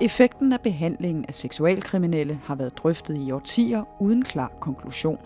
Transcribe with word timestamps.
Effekten 0.00 0.52
af 0.52 0.60
behandlingen 0.60 1.24
af 1.28 1.34
seksualkriminelle 1.34 2.40
har 2.44 2.54
været 2.54 2.78
drøftet 2.78 3.16
i 3.16 3.30
årtier 3.30 3.84
uden 4.00 4.22
klar 4.22 4.52
konklusion. 4.60 5.18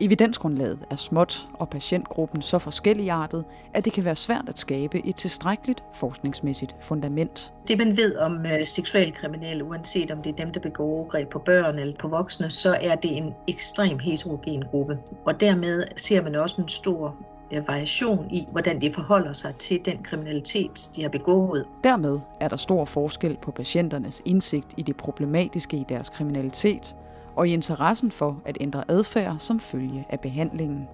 Evidensgrundlaget 0.00 0.78
er 0.90 0.96
småt, 0.96 1.48
og 1.54 1.68
patientgruppen 1.68 2.42
så 2.42 2.58
forskelligartet, 2.58 3.44
at 3.74 3.84
det 3.84 3.92
kan 3.92 4.04
være 4.04 4.16
svært 4.16 4.44
at 4.48 4.58
skabe 4.58 5.06
et 5.06 5.16
tilstrækkeligt 5.16 5.84
forskningsmæssigt 5.94 6.76
fundament. 6.80 7.52
Det 7.68 7.78
man 7.78 7.96
ved 7.96 8.16
om 8.16 8.46
øh, 8.46 8.66
seksualkriminelle, 8.66 9.64
uanset 9.64 10.10
om 10.10 10.22
det 10.22 10.30
er 10.32 10.44
dem, 10.44 10.52
der 10.52 10.60
begår 10.60 10.84
overgreb 10.84 11.28
på 11.28 11.38
børn 11.38 11.78
eller 11.78 11.94
på 11.96 12.08
voksne, 12.08 12.50
så 12.50 12.76
er 12.82 12.94
det 12.94 13.16
en 13.16 13.34
ekstrem 13.48 13.98
heterogen 13.98 14.64
gruppe. 14.70 14.98
Og 15.24 15.40
dermed 15.40 15.84
ser 15.96 16.22
man 16.22 16.34
også 16.34 16.60
en 16.60 16.68
stor 16.68 17.16
variation 17.60 18.30
i, 18.30 18.46
hvordan 18.50 18.80
de 18.80 18.92
forholder 18.94 19.32
sig 19.32 19.56
til 19.56 19.84
den 19.84 20.02
kriminalitet, 20.02 20.90
de 20.96 21.02
har 21.02 21.08
begået. 21.08 21.66
Dermed 21.84 22.20
er 22.40 22.48
der 22.48 22.56
stor 22.56 22.84
forskel 22.84 23.36
på 23.42 23.50
patienternes 23.50 24.22
indsigt 24.24 24.66
i 24.76 24.82
det 24.82 24.96
problematiske 24.96 25.76
i 25.76 25.84
deres 25.88 26.08
kriminalitet, 26.08 26.96
og 27.36 27.48
i 27.48 27.52
interessen 27.52 28.10
for 28.10 28.40
at 28.44 28.58
ændre 28.60 28.84
adfærd 28.88 29.38
som 29.38 29.60
følge 29.60 30.06
af 30.10 30.20
behandlingen. 30.20 30.88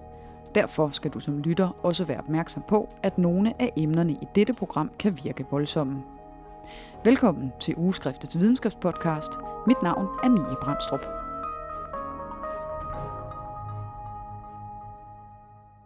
Derfor 0.55 0.89
skal 0.89 1.11
du 1.11 1.19
som 1.19 1.39
lytter 1.39 1.69
også 1.83 2.05
være 2.05 2.17
opmærksom 2.17 2.63
på, 2.67 2.89
at 3.03 3.17
nogle 3.17 3.53
af 3.59 3.73
emnerne 3.75 4.11
i 4.11 4.27
dette 4.35 4.53
program 4.53 4.91
kan 4.99 5.19
virke 5.23 5.45
voldsomme. 5.51 6.03
Velkommen 7.03 7.53
til 7.59 7.73
Ugeskriftets 7.77 8.39
videnskabspodcast. 8.39 9.31
Mit 9.67 9.83
navn 9.83 10.07
er 10.23 10.29
Mie 10.29 10.55
Brandstrup. 10.61 11.18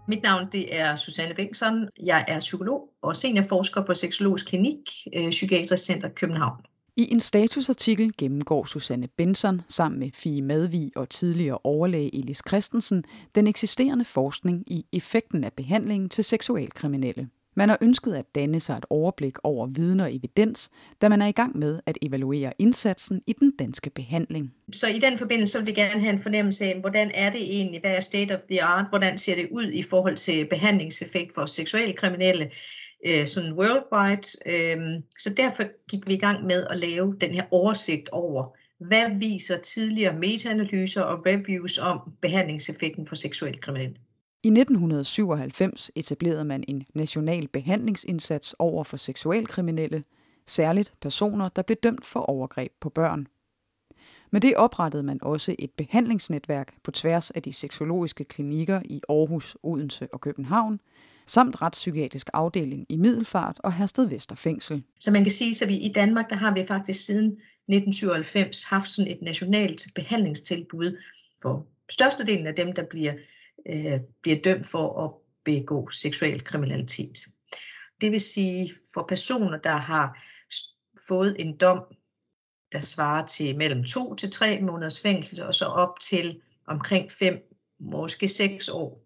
Mit 0.08 0.24
navn 0.24 0.48
det 0.52 0.76
er 0.76 0.96
Susanne 0.96 1.36
Bengtsson. 1.36 1.88
Jeg 2.04 2.26
er 2.28 2.40
psykolog 2.40 2.90
og 3.02 3.16
seniorforsker 3.16 3.86
på 3.86 3.94
Seksologisk 3.94 4.48
Klinik, 4.48 4.78
øh, 5.16 5.30
Psykiatrisk 5.30 5.84
Center 5.84 6.10
København. 6.10 6.62
I 6.98 7.12
en 7.12 7.20
statusartikel 7.20 8.12
gennemgår 8.18 8.66
Susanne 8.66 9.08
Benson 9.08 9.62
sammen 9.68 10.00
med 10.00 10.10
Fie 10.14 10.42
Madvig 10.42 10.92
og 10.96 11.10
tidligere 11.10 11.58
overlæge 11.64 12.16
Elis 12.16 12.42
Christensen 12.48 13.04
den 13.36 13.48
eksisterende 13.48 14.06
forskning 14.06 14.64
i 14.68 14.86
effekten 14.94 15.44
af 15.44 15.54
behandlingen 15.54 16.10
til 16.10 16.24
seksualkriminelle. 16.24 17.30
Man 17.56 17.70
har 17.70 17.78
ønsket 17.82 18.14
at 18.14 18.26
danne 18.36 18.60
sig 18.60 18.78
et 18.78 18.86
overblik 18.90 19.38
over 19.44 19.68
viden 19.68 20.00
og 20.00 20.16
evidens, 20.16 20.70
da 21.02 21.10
man 21.10 21.22
er 21.22 21.28
i 21.28 21.32
gang 21.32 21.58
med 21.58 21.80
at 21.86 21.98
evaluere 22.02 22.54
indsatsen 22.60 23.22
i 23.28 23.34
den 23.34 23.52
danske 23.60 23.90
behandling. 23.90 24.54
Så 24.72 24.88
i 24.88 25.00
den 25.00 25.18
forbindelse 25.18 25.58
vil 25.58 25.68
vi 25.68 25.72
gerne 25.72 26.02
have 26.02 26.14
en 26.14 26.22
fornemmelse 26.22 26.66
af, 26.66 26.80
hvordan 26.80 27.12
er 27.14 27.30
det 27.30 27.42
egentlig, 27.42 27.82
hvad 27.82 27.96
er 27.96 28.00
state 28.00 28.36
of 28.36 28.42
the 28.50 28.64
art, 28.64 28.86
hvordan 28.90 29.18
ser 29.18 29.36
det 29.36 29.48
ud 29.52 29.72
i 29.72 29.84
forhold 29.84 30.16
til 30.16 30.48
behandlingseffekt 30.50 31.34
for 31.34 31.46
seksualkriminelle, 31.46 32.52
øh, 33.08 33.28
sådan 33.28 33.54
worldwide. 33.54 34.28
Øh, 34.46 35.02
så 35.20 35.34
derfor 35.38 35.64
gik 35.90 36.08
vi 36.08 36.14
i 36.14 36.20
gang 36.20 36.46
med 36.46 36.68
at 36.70 36.78
lave 36.78 37.16
den 37.22 37.32
her 37.32 37.44
oversigt 37.52 38.10
over, 38.10 38.56
hvad 38.80 39.20
viser 39.20 39.58
tidligere 39.58 40.20
metaanalyser 40.20 41.02
og 41.02 41.26
reviews 41.26 41.78
om 41.78 42.00
behandlingseffekten 42.22 43.08
for 43.08 43.16
seksuelle 43.16 43.60
kriminelle. 43.60 43.96
I 44.46 44.48
1997 44.48 45.92
etablerede 45.96 46.46
man 46.46 46.64
en 46.68 46.86
national 46.94 47.48
behandlingsindsats 47.48 48.56
over 48.60 48.84
for 48.84 48.98
seksualkriminelle, 48.98 50.04
særligt 50.48 50.94
personer, 51.02 51.50
der 51.50 51.62
blev 51.62 51.78
dømt 51.84 52.06
for 52.06 52.20
overgreb 52.20 52.72
på 52.80 52.90
børn. 52.90 53.28
Med 54.32 54.42
det 54.42 54.56
oprettede 54.56 55.04
man 55.04 55.20
også 55.22 55.56
et 55.60 55.72
behandlingsnetværk 55.72 56.74
på 56.84 56.92
tværs 56.92 57.32
af 57.32 57.42
de 57.44 57.54
seksologiske 57.54 58.24
klinikker 58.24 58.82
i 58.86 59.02
Aarhus, 59.10 59.58
Odense 59.64 60.08
og 60.14 60.22
København, 60.22 60.80
samt 61.28 61.62
retspsykiatrisk 61.62 62.30
afdeling 62.34 62.86
i 62.90 62.98
Middelfart 62.98 63.60
og 63.64 63.74
Hersted 63.74 64.06
Vester 64.06 64.36
Fængsel. 64.36 64.84
Så 65.00 65.12
man 65.12 65.24
kan 65.24 65.32
sige, 65.32 65.66
at 65.66 65.70
vi 65.70 65.78
i 65.78 65.92
Danmark 65.92 66.30
der 66.30 66.36
har 66.36 66.54
vi 66.54 66.66
faktisk 66.68 67.06
siden 67.06 67.26
1997 67.26 68.64
haft 68.64 68.92
sådan 68.92 69.12
et 69.12 69.22
nationalt 69.22 69.88
behandlingstilbud 69.96 70.98
for 71.42 71.68
størstedelen 71.92 72.48
af 72.48 72.56
dem, 72.56 72.74
der 72.74 72.84
bliver, 72.90 73.14
øh, 73.70 74.00
bliver 74.22 74.42
dømt 74.42 74.66
for 74.66 75.04
at 75.06 75.12
begå 75.46 75.90
seksuel 75.90 76.44
kriminalitet. 76.44 77.18
Det 78.02 78.12
vil 78.12 78.22
sige 78.22 78.74
for 78.94 79.06
personer, 79.10 79.58
der 79.58 79.78
har 79.78 80.24
fået 81.08 81.36
en 81.40 81.58
dom, 81.58 81.80
der 82.72 82.80
svarer 82.80 83.26
til 83.26 83.58
mellem 83.58 83.84
to 83.84 84.16
til 84.16 84.32
tre 84.32 84.60
måneders 84.60 85.00
fængsel, 85.00 85.44
og 85.44 85.54
så 85.54 85.66
op 85.66 86.00
til 86.00 86.42
omkring 86.68 87.12
fem, 87.12 87.44
måske 87.80 88.28
seks 88.28 88.70
år 88.70 89.04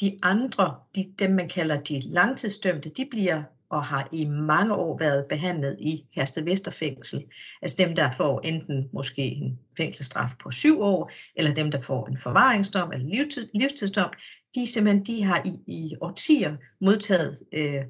de 0.00 0.18
andre, 0.22 0.76
de, 0.94 1.14
dem 1.18 1.30
man 1.30 1.48
kalder 1.48 1.80
de 1.80 2.00
langtidsdømte, 2.00 2.88
de 2.88 3.06
bliver 3.10 3.42
og 3.70 3.84
har 3.84 4.08
i 4.12 4.24
mange 4.24 4.74
år 4.74 4.98
været 4.98 5.26
behandlet 5.28 5.76
i 5.80 6.06
Herste 6.12 6.44
Vesterfængsel. 6.44 7.24
Altså 7.62 7.84
dem, 7.84 7.94
der 7.94 8.10
får 8.10 8.40
enten 8.40 8.88
måske 8.92 9.22
en 9.22 9.58
fængselsstraf 9.76 10.30
på 10.40 10.50
syv 10.50 10.80
år, 10.80 11.10
eller 11.34 11.54
dem, 11.54 11.70
der 11.70 11.80
får 11.80 12.06
en 12.06 12.18
forvaringsdom 12.18 12.92
eller 12.92 13.06
livstid, 13.06 13.48
livstidsdom, 13.54 14.10
de 14.54 14.66
simpelthen 14.66 15.02
de 15.02 15.24
har 15.24 15.42
i, 15.44 15.60
i 15.66 15.96
årtier 16.00 16.56
modtaget 16.80 17.38
øh, 17.52 17.82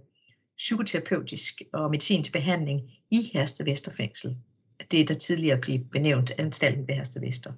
psykoterapeutisk 0.57 1.63
og 1.73 1.91
medicinsk 1.91 2.33
behandling 2.33 2.81
i 3.11 3.31
Herste 3.33 3.67
Vesterfængsel. 3.67 4.37
Det, 4.91 5.09
der 5.09 5.15
tidligere 5.15 5.59
blev 5.61 5.79
benævnt 5.93 6.33
anstalten 6.39 6.89
ved 6.89 6.95
Herste 6.95 7.21
Vester. 7.21 7.53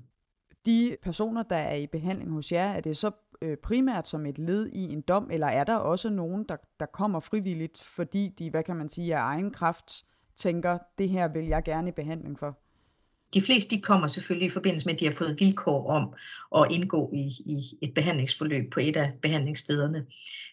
De 0.67 0.97
personer, 1.03 1.43
der 1.43 1.57
er 1.57 1.75
i 1.75 1.87
behandling 1.87 2.31
hos 2.31 2.53
jer, 2.53 2.73
er 2.73 2.81
det 2.81 2.97
så 2.97 3.11
øh, 3.43 3.57
primært 3.57 4.09
som 4.09 4.27
et 4.27 4.39
led 4.39 4.67
i 4.73 4.93
en 4.93 5.01
dom, 5.01 5.31
eller 5.33 5.47
er 5.47 5.65
der 5.65 5.77
også 5.77 6.11
nogen, 6.11 6.45
der, 6.49 6.57
der 6.81 6.87
kommer 6.87 7.21
frivilligt, 7.21 7.79
fordi 7.79 8.29
de, 8.39 8.51
hvad 8.51 8.63
kan 8.63 8.77
man 8.77 8.89
sige, 8.89 9.17
af 9.17 9.21
egen 9.21 9.51
kraft 9.51 10.05
tænker, 10.37 10.79
det 10.99 11.09
her 11.09 11.29
vil 11.29 11.47
jeg 11.47 11.63
gerne 11.65 11.89
i 11.89 11.93
behandling 11.93 12.39
for? 12.39 12.59
De 13.35 13.43
fleste 13.43 13.77
de 13.77 13.81
kommer 13.81 14.07
selvfølgelig 14.07 14.47
i 14.47 14.51
forbindelse 14.51 14.87
med, 14.87 14.95
at 14.95 15.01
de 15.01 15.07
har 15.07 15.15
fået 15.15 15.41
vilkår 15.41 15.91
om 15.91 16.15
at 16.63 16.73
indgå 16.73 17.11
i, 17.15 17.27
i 17.47 17.79
et 17.83 17.95
behandlingsforløb 17.95 18.73
på 18.73 18.81
et 18.83 18.97
af 18.97 19.13
behandlingsstederne. 19.23 20.07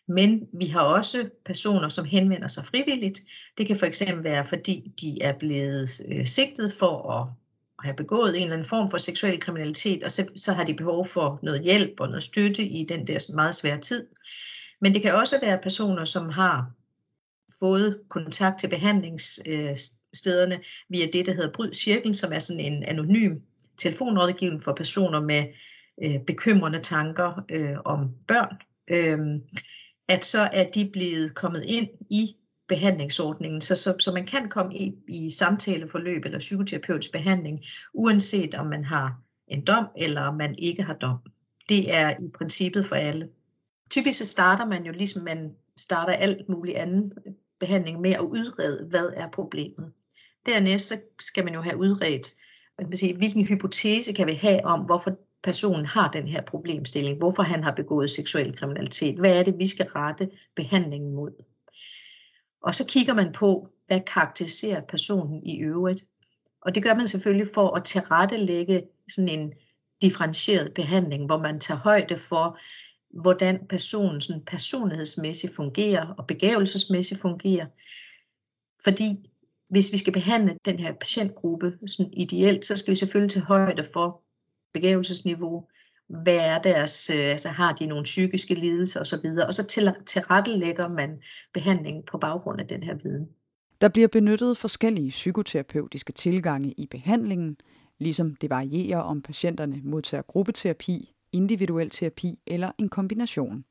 Men 0.07 0.47
vi 0.53 0.65
har 0.65 0.81
også 0.81 1.29
personer, 1.45 1.89
som 1.89 2.05
henvender 2.05 2.47
sig 2.47 2.65
frivilligt. 2.65 3.21
Det 3.57 3.67
kan 3.67 3.77
for 3.77 3.85
eksempel 3.85 4.23
være, 4.23 4.45
fordi 4.45 4.91
de 5.01 5.21
er 5.21 5.33
blevet 5.33 6.01
øh, 6.07 6.25
sigtet 6.25 6.73
for 6.73 7.11
at 7.11 7.27
have 7.83 7.95
begået 7.95 8.35
en 8.37 8.41
eller 8.41 8.53
anden 8.53 8.67
form 8.67 8.89
for 8.89 8.97
seksuel 8.97 9.39
kriminalitet, 9.39 10.03
og 10.03 10.11
så, 10.11 10.31
så 10.35 10.53
har 10.53 10.63
de 10.63 10.73
behov 10.73 11.07
for 11.07 11.39
noget 11.43 11.61
hjælp 11.61 11.99
og 11.99 12.07
noget 12.07 12.23
støtte 12.23 12.63
i 12.63 12.85
den 12.89 13.07
der 13.07 13.35
meget 13.35 13.55
svære 13.55 13.79
tid. 13.79 14.07
Men 14.81 14.93
det 14.93 15.01
kan 15.01 15.15
også 15.15 15.39
være 15.41 15.57
personer, 15.63 16.05
som 16.05 16.29
har 16.29 16.71
fået 17.59 17.99
kontakt 18.09 18.59
til 18.59 18.67
behandlingsstederne 18.67 20.59
via 20.89 21.05
det, 21.13 21.25
der 21.25 21.33
hedder 21.33 21.51
Bryd 21.51 21.73
Cirkel, 21.73 22.15
som 22.15 22.33
er 22.33 22.39
sådan 22.39 22.59
en 22.59 22.83
anonym 22.83 23.35
telefonrådgivning 23.77 24.63
for 24.63 24.73
personer 24.73 25.21
med 25.21 25.43
øh, 26.03 26.19
bekymrende 26.27 26.79
tanker 26.79 27.45
øh, 27.49 27.77
om 27.85 28.09
børn. 28.27 28.55
Øh, 28.87 29.19
at 30.07 30.25
så 30.25 30.49
er 30.53 30.67
de 30.67 30.89
blevet 30.93 31.35
kommet 31.35 31.63
ind 31.65 31.87
i 32.09 32.35
behandlingsordningen, 32.67 33.61
så, 33.61 33.75
så, 33.75 33.95
så 33.99 34.11
man 34.11 34.25
kan 34.25 34.49
komme 34.49 34.75
i, 34.75 34.95
i 35.07 35.29
samtaleforløb 35.29 36.25
eller 36.25 36.39
psykoterapeutisk 36.39 37.11
behandling, 37.11 37.63
uanset 37.93 38.55
om 38.55 38.65
man 38.65 38.83
har 38.83 39.21
en 39.47 39.65
dom 39.65 39.87
eller 39.97 40.21
om 40.21 40.35
man 40.35 40.55
ikke 40.57 40.83
har 40.83 40.93
dom. 40.93 41.17
Det 41.69 41.95
er 41.95 42.09
i 42.09 42.27
princippet 42.37 42.85
for 42.85 42.95
alle. 42.95 43.29
Typisk 43.89 44.19
så 44.19 44.25
starter 44.25 44.65
man 44.65 44.85
jo 44.85 44.91
ligesom 44.91 45.23
man 45.23 45.51
starter 45.77 46.13
alt 46.13 46.49
muligt 46.49 46.77
anden 46.77 47.13
behandling 47.59 48.01
med 48.01 48.11
at 48.11 48.19
udrede, 48.19 48.85
hvad 48.89 49.13
er 49.15 49.29
problemet. 49.29 49.91
Dernæst 50.45 50.87
så 50.87 51.01
skal 51.19 51.45
man 51.45 51.53
jo 51.53 51.61
have 51.61 51.77
udredt, 51.77 52.27
man 52.77 52.87
kan 52.87 52.97
sige, 52.97 53.17
hvilken 53.17 53.47
hypotese 53.47 54.13
kan 54.13 54.27
vi 54.27 54.33
have 54.33 54.65
om, 54.65 54.79
hvorfor 54.81 55.17
personen 55.43 55.85
har 55.85 56.11
den 56.11 56.27
her 56.27 56.41
problemstilling, 56.41 57.17
hvorfor 57.17 57.43
han 57.43 57.63
har 57.63 57.71
begået 57.71 58.11
seksuel 58.11 58.57
kriminalitet, 58.57 59.15
hvad 59.19 59.39
er 59.39 59.43
det, 59.43 59.57
vi 59.57 59.67
skal 59.67 59.85
rette 59.85 60.29
behandlingen 60.55 61.13
mod. 61.13 61.31
Og 62.67 62.75
så 62.75 62.85
kigger 62.85 63.13
man 63.13 63.31
på, 63.31 63.69
hvad 63.87 63.99
karakteriserer 64.13 64.81
personen 64.81 65.45
i 65.45 65.59
øvrigt. 65.59 66.03
Og 66.61 66.75
det 66.75 66.83
gør 66.83 66.93
man 66.93 67.07
selvfølgelig 67.07 67.47
for 67.53 67.75
at 67.75 67.83
tilrettelægge 67.83 68.83
sådan 69.09 69.29
en 69.29 69.53
differentieret 70.01 70.73
behandling, 70.73 71.25
hvor 71.25 71.37
man 71.37 71.59
tager 71.59 71.79
højde 71.79 72.17
for, 72.17 72.59
hvordan 73.21 73.67
personen 73.69 74.21
sådan 74.21 74.45
personlighedsmæssigt 74.45 75.55
fungerer 75.55 76.07
og 76.17 76.27
begævelsesmæssigt 76.27 77.21
fungerer. 77.21 77.65
Fordi 78.83 79.29
hvis 79.69 79.91
vi 79.91 79.97
skal 79.97 80.13
behandle 80.13 80.57
den 80.65 80.79
her 80.79 80.93
patientgruppe 80.93 81.77
sådan 81.87 82.13
ideelt, 82.13 82.65
så 82.65 82.75
skal 82.75 82.91
vi 82.91 82.95
selvfølgelig 82.95 83.31
tage 83.31 83.45
højde 83.45 83.89
for 83.93 84.23
begævelsesniveau, 84.73 85.67
hvad 86.09 86.37
er 86.37 86.59
deres, 86.61 87.09
øh, 87.09 87.25
altså 87.25 87.49
har 87.49 87.73
de 87.73 87.85
nogle 87.85 88.03
psykiske 88.03 88.53
lidelser 88.53 88.99
osv., 88.99 89.25
og 89.47 89.53
så 89.53 89.65
til, 89.67 89.93
tilrettelægger 90.05 90.87
man 90.87 91.21
behandlingen 91.53 92.03
på 92.03 92.17
baggrund 92.17 92.61
af 92.61 92.67
den 92.67 92.83
her 92.83 92.95
viden. 92.95 93.29
Der 93.81 93.87
bliver 93.89 94.07
benyttet 94.07 94.57
forskellige 94.57 95.09
psykoterapeutiske 95.09 96.13
tilgange 96.13 96.73
i 96.77 96.85
behandlingen, 96.85 97.57
ligesom 97.99 98.35
det 98.35 98.49
varierer 98.49 98.99
om 98.99 99.21
patienterne 99.21 99.81
modtager 99.83 100.21
gruppeterapi, 100.21 101.13
individuel 101.31 101.89
terapi 101.89 102.39
eller 102.47 102.71
en 102.77 102.89
kombination. 102.89 103.65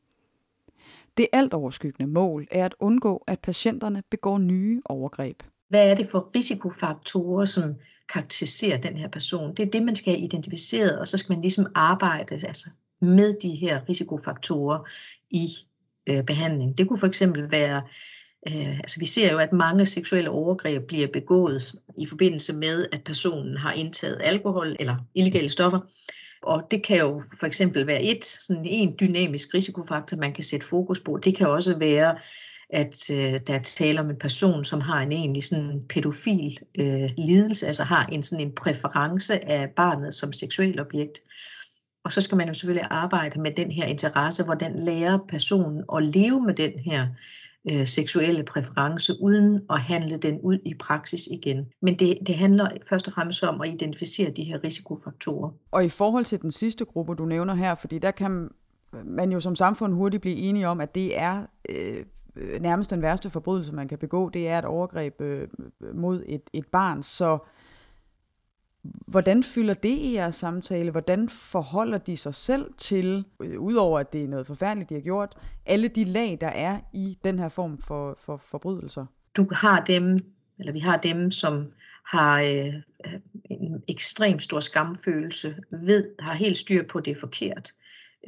Det 1.17 1.27
alt 1.33 1.55
overskyggende 1.55 2.12
mål 2.12 2.47
er 2.50 2.65
at 2.65 2.75
undgå, 2.81 3.25
at 3.27 3.41
patienterne 3.41 4.03
begår 4.11 4.38
nye 4.38 4.83
overgreb. 4.85 5.43
Hvad 5.69 5.91
er 5.91 5.94
det 5.94 6.06
for 6.06 6.31
risikofaktorer, 6.37 7.44
som 7.44 7.75
karakteriserer 8.12 8.81
den 8.81 8.97
her 8.97 9.08
person? 9.08 9.55
Det 9.55 9.67
er 9.67 9.70
det, 9.70 9.82
man 9.82 9.97
skal 9.97 10.12
have 10.12 10.25
identificeret, 10.25 10.99
og 10.99 11.08
så 11.08 11.17
skal 11.17 11.32
man 11.32 11.43
ligesom 11.43 11.67
arbejde 11.75 12.35
altså, 12.35 12.70
med 13.00 13.35
de 13.43 13.50
her 13.55 13.81
risikofaktorer 13.88 14.88
i 15.31 15.49
øh, 16.06 16.25
behandling. 16.25 16.79
Det 16.79 16.88
kunne 16.88 17.00
for 17.00 17.06
eksempel 17.06 17.50
være 17.50 17.82
Øh, 18.49 18.79
altså 18.79 19.00
vi 19.00 19.06
ser 19.06 19.32
jo, 19.32 19.38
at 19.38 19.53
mange 19.53 19.87
seksuelle 19.87 20.31
overgreb 20.31 20.87
bliver 20.87 21.06
begået 21.06 21.75
i 21.99 22.06
forbindelse 22.06 22.53
med, 22.53 22.87
at 22.93 23.05
personen 23.05 23.56
har 23.56 23.73
indtaget 23.73 24.20
alkohol 24.25 24.76
eller 24.81 24.97
illegale 25.14 25.49
stoffer. 25.49 25.81
Og 26.43 26.67
det 26.70 26.82
kan 26.82 26.99
jo 26.99 27.23
for 27.38 27.47
eksempel 27.47 27.87
være 27.87 28.02
et, 28.02 28.25
sådan 28.25 28.67
en 28.67 28.94
dynamisk 29.00 29.55
risikofaktor, 29.55 30.17
man 30.17 30.32
kan 30.32 30.44
sætte 30.44 30.67
fokus 30.67 31.00
på. 31.00 31.20
Det 31.25 31.37
kan 31.37 31.47
også 31.47 31.79
være, 31.79 32.19
at 32.71 33.11
øh, 33.11 33.41
der 33.47 33.55
er 33.55 33.63
tale 33.63 34.01
om 34.01 34.11
en 34.11 34.17
person, 34.17 34.65
som 34.65 34.81
har 34.81 35.01
en 35.01 35.13
egentlig 35.13 35.45
sådan 35.45 35.83
pædofil 35.89 36.59
øh, 36.79 37.11
lidelse, 37.19 37.67
altså 37.67 37.85
har 37.85 38.07
en 38.07 38.23
sådan 38.23 38.47
en 38.47 38.53
præference 38.53 39.49
af 39.49 39.71
barnet 39.71 40.15
som 40.15 40.33
seksuel 40.33 40.81
objekt. 40.81 41.21
Og 42.05 42.13
så 42.13 42.21
skal 42.21 42.37
man 42.37 42.49
jo 42.49 42.55
selvfølgelig 42.55 42.89
arbejde 42.91 43.41
med 43.41 43.51
den 43.57 43.71
her 43.71 43.87
interesse, 43.87 44.45
hvordan 44.45 44.79
lærer 44.79 45.19
personen 45.29 45.85
at 45.97 46.03
leve 46.03 46.41
med 46.41 46.55
den 46.55 46.73
her 46.79 47.07
øh, 47.71 47.87
seksuelle 47.87 48.43
præference, 48.43 49.12
uden 49.21 49.61
at 49.71 49.81
handle 49.81 50.17
den 50.17 50.41
ud 50.41 50.59
i 50.65 50.75
praksis 50.75 51.27
igen. 51.27 51.67
Men 51.83 51.99
det, 51.99 52.19
det 52.27 52.35
handler 52.35 52.69
først 52.89 53.07
og 53.07 53.12
fremmest 53.12 53.45
om 53.45 53.61
at 53.61 53.69
identificere 53.69 54.31
de 54.31 54.45
her 54.45 54.65
risikofaktorer. 54.65 55.51
Og 55.71 55.85
i 55.85 55.89
forhold 55.89 56.25
til 56.25 56.43
den 56.43 56.53
sidste 56.53 56.85
gruppe, 56.85 57.15
du 57.15 57.25
nævner 57.25 57.55
her, 57.55 57.75
fordi 57.75 57.99
der 57.99 58.11
kan 58.11 58.49
man 59.05 59.33
jo 59.33 59.41
som 59.41 59.57
samfund 59.57 59.95
hurtigt 59.95 60.21
blive 60.21 60.37
enige 60.37 60.69
om, 60.69 60.81
at 60.81 60.95
det 60.95 61.19
er 61.19 61.47
øh, 61.69 62.05
Øh, 62.37 62.61
nærmest 62.61 62.91
den 62.91 63.03
værste 63.03 63.31
forbrydelse, 63.31 63.73
man 63.73 63.88
kan 63.88 63.99
begå, 63.99 64.29
det 64.29 64.49
er 64.49 64.59
et 64.59 64.65
overgreb 64.65 65.21
øh, 65.21 65.49
mod 65.94 66.23
et, 66.27 66.43
et 66.53 66.67
barn. 66.67 67.03
Så 67.03 67.38
Hvordan 69.06 69.43
fylder 69.43 69.75
det 69.75 69.88
i 69.88 70.15
jeres 70.15 70.35
samtale? 70.35 70.91
Hvordan 70.91 71.29
forholder 71.29 71.99
de 71.99 72.17
sig 72.17 72.35
selv 72.35 72.71
til, 72.79 73.25
øh, 73.43 73.61
udover 73.61 73.99
at 73.99 74.12
det 74.12 74.25
er 74.25 74.29
noget 74.29 74.47
forfærdeligt, 74.47 74.91
de 74.91 74.94
har 74.94 75.03
gjort, 75.03 75.35
alle 75.67 75.88
de 75.88 76.05
lag, 76.05 76.38
der 76.41 76.49
er 76.49 76.79
i 76.93 77.19
den 77.25 77.38
her 77.38 77.49
form 77.49 77.79
for, 77.79 78.19
for 78.19 78.37
forbrydelser? 78.37 79.06
Du 79.37 79.49
har 79.53 79.85
dem, 79.85 80.19
eller 80.59 80.73
vi 80.73 80.79
har 80.79 80.97
dem, 80.97 81.31
som 81.31 81.73
har 82.05 82.41
øh, 82.41 82.75
øh 83.06 83.21
en 83.50 83.83
ekstrem 83.88 84.41
stor 84.41 84.61
skamfølelse, 84.61 85.56
ved, 85.71 86.05
har 86.19 86.35
helt 86.35 86.59
styr 86.59 86.83
på, 86.88 86.99
at 86.99 87.05
det 87.05 87.11
er 87.11 87.21
forkert 87.21 87.73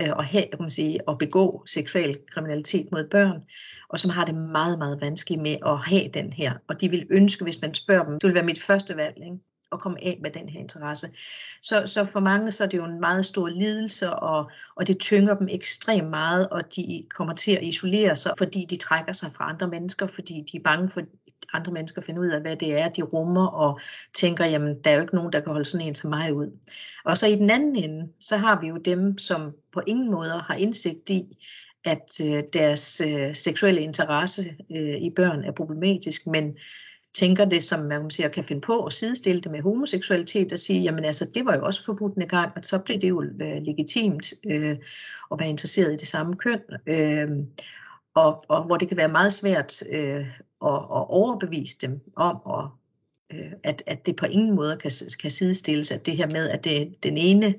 Øh, 0.01 0.11
og 0.11 0.19
at, 0.19 0.25
have, 0.25 0.45
kan 0.51 0.61
man 0.61 0.71
sige, 0.71 0.99
at 1.09 1.19
begå 1.19 1.63
seksuel 1.67 2.19
kriminalitet 2.33 2.89
mod 2.93 3.09
børn, 3.11 3.43
og 3.89 3.99
som 3.99 4.11
har 4.11 4.25
det 4.25 4.35
meget, 4.35 4.79
meget 4.79 5.01
vanskeligt 5.01 5.43
med 5.43 5.57
at 5.67 5.79
have 5.79 6.09
den 6.15 6.33
her. 6.33 6.53
Og 6.69 6.81
de 6.81 6.89
vil 6.89 7.07
ønske, 7.11 7.45
hvis 7.45 7.63
man 7.63 7.75
spørger 7.75 8.05
dem, 8.05 8.21
det 8.21 8.27
vil 8.27 8.35
være 8.35 8.45
mit 8.45 8.63
første 8.63 8.97
valg, 8.97 9.17
ikke? 9.17 9.39
at 9.73 9.81
komme 9.81 10.05
af 10.05 10.19
med 10.23 10.31
den 10.31 10.49
her 10.49 10.61
interesse. 10.61 11.09
Så, 11.63 11.83
så 11.87 12.05
for 12.05 12.21
mange 12.21 12.51
så 12.51 12.65
er 12.65 12.69
det 12.69 12.79
jo 12.79 12.85
en 12.85 13.01
meget 13.01 13.27
stor 13.27 13.49
lidelse, 13.49 14.13
og, 14.13 14.51
og 14.77 14.87
det 14.87 14.99
tynger 14.99 15.35
dem 15.35 15.49
ekstremt 15.51 16.11
meget, 16.11 16.49
og 16.49 16.77
de 16.77 17.07
kommer 17.15 17.35
til 17.35 17.53
at 17.53 17.63
isolere 17.63 18.17
sig, 18.17 18.33
fordi 18.39 18.67
de 18.71 18.77
trækker 18.77 19.13
sig 19.13 19.33
fra 19.35 19.51
andre 19.51 19.69
mennesker, 19.69 20.07
fordi 20.07 20.45
de 20.53 20.57
er 20.57 20.63
bange 20.63 20.91
for, 20.91 21.01
andre 21.53 21.73
mennesker 21.73 22.03
finder 22.03 22.21
ud 22.21 22.29
af, 22.29 22.41
hvad 22.41 22.57
det 22.57 22.81
er, 22.81 22.89
de 22.89 23.03
rummer, 23.03 23.47
og 23.47 23.81
tænker, 24.15 24.47
jamen, 24.47 24.83
der 24.85 24.91
er 24.91 24.95
jo 24.95 25.01
ikke 25.01 25.15
nogen, 25.15 25.33
der 25.33 25.41
kan 25.41 25.53
holde 25.53 25.65
sådan 25.65 25.87
en 25.87 25.95
som 25.95 26.11
mig 26.11 26.35
ud. 26.35 26.59
Og 27.05 27.19
så 27.19 27.27
i 27.27 27.35
den 27.35 27.51
anden 27.51 27.77
ende, 27.77 28.09
så 28.21 28.37
har 28.37 28.61
vi 28.61 28.67
jo 28.67 28.77
dem, 28.77 29.19
som 29.19 29.53
på 29.73 29.83
ingen 29.87 30.11
måde 30.11 30.31
har 30.31 30.55
indsigt 30.55 31.11
i, 31.11 31.39
at 31.85 32.21
øh, 32.25 32.43
deres 32.53 33.03
øh, 33.09 33.35
seksuelle 33.35 33.81
interesse 33.81 34.57
øh, 34.77 34.97
i 35.01 35.11
børn 35.11 35.45
er 35.45 35.53
problematisk, 35.53 36.27
men 36.27 36.57
tænker 37.15 37.45
det, 37.45 37.65
som 37.65 37.81
man 37.81 38.01
kan, 38.01 38.11
sige, 38.11 38.29
kan 38.29 38.45
finde 38.45 38.61
på 38.61 38.85
at 38.85 38.93
sidestille 38.93 39.41
det 39.41 39.51
med 39.53 39.63
homoseksualitet 39.63 40.53
og 40.53 40.59
sige, 40.59 40.83
jamen 40.83 41.05
altså, 41.05 41.31
det 41.35 41.45
var 41.45 41.57
jo 41.57 41.65
også 41.65 41.85
forbudt 41.85 42.15
en 42.15 42.29
gang, 42.29 42.53
og 42.57 42.65
så 42.65 42.79
blev 42.79 43.01
det 43.01 43.09
jo 43.09 43.23
øh, 43.23 43.63
legitimt 43.63 44.33
øh, 44.47 44.77
at 45.33 45.39
være 45.39 45.49
interesseret 45.49 45.93
i 45.93 45.97
det 45.97 46.09
samme 46.09 46.37
køn. 46.37 46.61
Øh, 46.87 47.29
og, 48.15 48.45
og 48.49 48.65
hvor 48.65 48.77
det 48.77 48.89
kan 48.89 48.97
være 48.97 49.09
meget 49.09 49.33
svært 49.33 49.83
øh, 49.91 50.27
og, 50.61 50.91
og 50.91 51.11
overbevise 51.11 51.79
dem 51.81 52.01
om, 52.17 52.37
at, 52.47 52.65
øh, 53.39 53.53
at, 53.65 53.83
at 53.87 54.07
det 54.07 54.17
på 54.17 54.27
ingen 54.27 54.57
måde 54.57 54.77
kan, 54.77 54.91
kan 55.21 55.31
sidestilles, 55.31 55.91
at 55.91 56.07
det 56.07 56.17
her 56.17 56.27
med, 56.27 56.49
at 56.49 56.65
det, 56.65 57.03
den 57.03 57.17
ene 57.17 57.55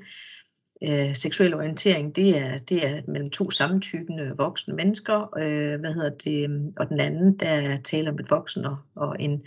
øh, 0.84 1.16
seksuel 1.16 1.54
orientering, 1.54 2.16
det 2.16 2.38
er, 2.38 2.58
det 2.58 2.88
er 2.88 3.02
mellem 3.08 3.30
to 3.30 3.52
samtykkende 3.52 4.34
voksne 4.38 4.76
mennesker, 4.76 5.38
øh, 5.38 5.80
hvad 5.80 5.94
hedder 5.94 6.10
det, 6.10 6.72
og 6.78 6.90
den 6.90 7.00
anden, 7.00 7.38
der 7.38 7.48
er 7.48 7.78
tale 7.78 8.10
om 8.10 8.20
et 8.20 8.30
voksen 8.30 8.66
og, 8.66 8.78
og 8.96 9.16
en, 9.20 9.42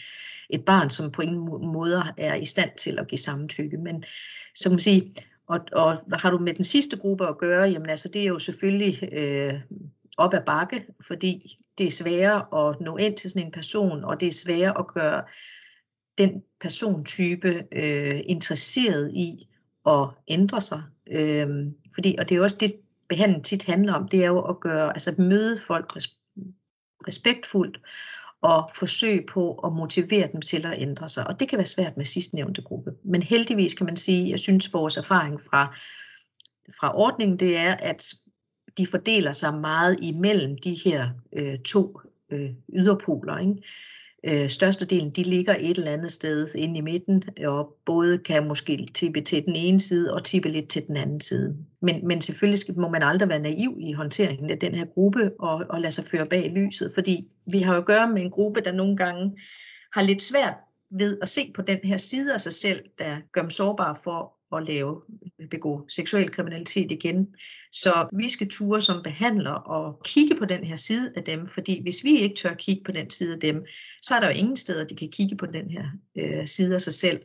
et 0.50 0.64
barn, 0.64 0.90
som 0.90 1.10
på 1.10 1.22
ingen 1.22 1.72
måde 1.72 2.02
er 2.16 2.34
i 2.34 2.44
stand 2.44 2.70
til 2.76 2.98
at 2.98 3.08
give 3.08 3.18
samtykke. 3.18 3.76
Men 3.76 4.04
så 4.54 4.64
kan 4.64 4.72
man 4.72 4.80
sige, 4.80 5.14
og, 5.46 5.60
og 5.72 5.96
hvad 6.06 6.18
har 6.18 6.30
du 6.30 6.38
med 6.38 6.54
den 6.54 6.64
sidste 6.64 6.96
gruppe 6.96 7.28
at 7.28 7.38
gøre, 7.38 7.68
jamen 7.68 7.90
altså 7.90 8.08
det 8.08 8.22
er 8.22 8.26
jo 8.26 8.38
selvfølgelig 8.38 9.12
øh, 9.12 9.54
op 10.18 10.34
ad 10.34 10.42
bakke, 10.46 10.86
fordi 11.06 11.58
det 11.78 11.86
er 11.86 11.90
sværere 11.90 12.68
at 12.68 12.80
nå 12.80 12.96
ind 12.96 13.16
til 13.16 13.30
sådan 13.30 13.46
en 13.46 13.52
person, 13.52 14.04
og 14.04 14.20
det 14.20 14.28
er 14.28 14.32
sværere 14.32 14.78
at 14.78 14.86
gøre 14.86 15.22
den 16.18 16.42
persontype 16.60 17.64
øh, 17.72 18.20
interesseret 18.24 19.14
i 19.14 19.48
at 19.86 20.08
ændre 20.28 20.60
sig. 20.60 20.82
Øh, 21.10 21.48
fordi, 21.94 22.16
og 22.18 22.28
det 22.28 22.34
er 22.34 22.36
jo 22.36 22.42
også 22.42 22.56
det, 22.60 22.74
behandling 23.08 23.44
tit 23.44 23.62
handler 23.62 23.92
om, 23.92 24.08
det 24.08 24.24
er 24.24 24.26
jo 24.26 24.40
at 24.40 24.60
gøre, 24.60 24.92
altså 24.92 25.14
møde 25.18 25.58
folk 25.66 25.92
respektfuldt 27.08 27.80
og 28.42 28.70
forsøge 28.74 29.26
på 29.32 29.54
at 29.54 29.72
motivere 29.72 30.28
dem 30.32 30.40
til 30.40 30.66
at 30.66 30.80
ændre 30.80 31.08
sig. 31.08 31.26
Og 31.26 31.40
det 31.40 31.48
kan 31.48 31.58
være 31.58 31.66
svært 31.66 31.96
med 31.96 32.04
sidstnævnte 32.04 32.62
gruppe. 32.62 32.92
Men 33.04 33.22
heldigvis 33.22 33.74
kan 33.74 33.86
man 33.86 33.96
sige, 33.96 34.30
jeg 34.30 34.38
synes 34.38 34.72
vores 34.72 34.96
erfaring 34.96 35.40
fra, 35.40 35.76
fra 36.80 36.96
ordningen, 36.98 37.38
det 37.38 37.56
er, 37.56 37.74
at 37.74 38.14
de 38.78 38.86
fordeler 38.86 39.32
sig 39.32 39.54
meget 39.54 39.98
imellem 40.02 40.58
de 40.58 40.74
her 40.84 41.08
øh, 41.32 41.58
to 41.58 42.00
øh, 42.30 42.50
yderpoler. 42.72 43.38
Ikke? 43.38 43.62
øh, 44.24 44.48
størstedelen 44.48 45.10
de 45.10 45.22
ligger 45.22 45.56
et 45.58 45.78
eller 45.78 45.92
andet 45.92 46.12
sted 46.12 46.54
inde 46.54 46.78
i 46.78 46.80
midten, 46.80 47.24
og 47.46 47.76
både 47.86 48.18
kan 48.18 48.48
måske 48.48 48.88
tippe 48.94 49.20
til 49.20 49.46
den 49.46 49.56
ene 49.56 49.80
side 49.80 50.14
og 50.14 50.24
tippe 50.24 50.48
lidt 50.48 50.68
til 50.68 50.86
den 50.86 50.96
anden 50.96 51.20
side. 51.20 51.56
Men, 51.82 52.06
men 52.06 52.20
selvfølgelig 52.20 52.58
skal, 52.58 52.78
må 52.78 52.88
man 52.88 53.02
aldrig 53.02 53.28
være 53.28 53.38
naiv 53.38 53.76
i 53.80 53.92
håndteringen 53.92 54.50
af 54.50 54.58
den 54.58 54.74
her 54.74 54.84
gruppe 54.84 55.30
og, 55.38 55.64
og 55.68 55.80
lade 55.80 55.92
sig 55.92 56.04
føre 56.04 56.26
bag 56.26 56.52
lyset, 56.54 56.92
fordi 56.94 57.28
vi 57.46 57.58
har 57.58 57.72
jo 57.72 57.80
at 57.80 57.86
gøre 57.86 58.08
med 58.08 58.22
en 58.22 58.30
gruppe, 58.30 58.60
der 58.60 58.72
nogle 58.72 58.96
gange 58.96 59.38
har 59.92 60.02
lidt 60.02 60.22
svært 60.22 60.54
ved 60.90 61.18
at 61.22 61.28
se 61.28 61.52
på 61.54 61.62
den 61.62 61.78
her 61.84 61.96
side 61.96 62.34
af 62.34 62.40
sig 62.40 62.52
selv, 62.52 62.80
der 62.98 63.16
gør 63.32 63.40
dem 63.40 63.50
sårbare 63.50 63.96
for 64.04 64.34
at 64.56 64.66
lave, 64.66 65.02
begå 65.50 65.86
seksuel 65.88 66.30
kriminalitet 66.30 66.92
igen. 66.92 67.28
Så 67.70 68.08
vi 68.12 68.28
skal 68.28 68.48
ture 68.48 68.80
som 68.80 69.02
behandler 69.02 69.50
og 69.50 70.00
kigge 70.04 70.36
på 70.36 70.44
den 70.44 70.64
her 70.64 70.76
side 70.76 71.12
af 71.16 71.22
dem, 71.22 71.48
fordi 71.48 71.82
hvis 71.82 72.04
vi 72.04 72.18
ikke 72.18 72.34
tør 72.34 72.54
kigge 72.54 72.82
på 72.84 72.92
den 72.92 73.10
side 73.10 73.34
af 73.34 73.40
dem, 73.40 73.64
så 74.02 74.14
er 74.14 74.20
der 74.20 74.26
jo 74.26 74.34
ingen 74.34 74.56
steder, 74.56 74.84
de 74.84 74.96
kan 74.96 75.08
kigge 75.08 75.36
på 75.36 75.46
den 75.46 75.70
her 75.70 75.84
øh, 76.18 76.46
side 76.46 76.74
af 76.74 76.80
sig 76.80 76.94
selv. 76.94 77.20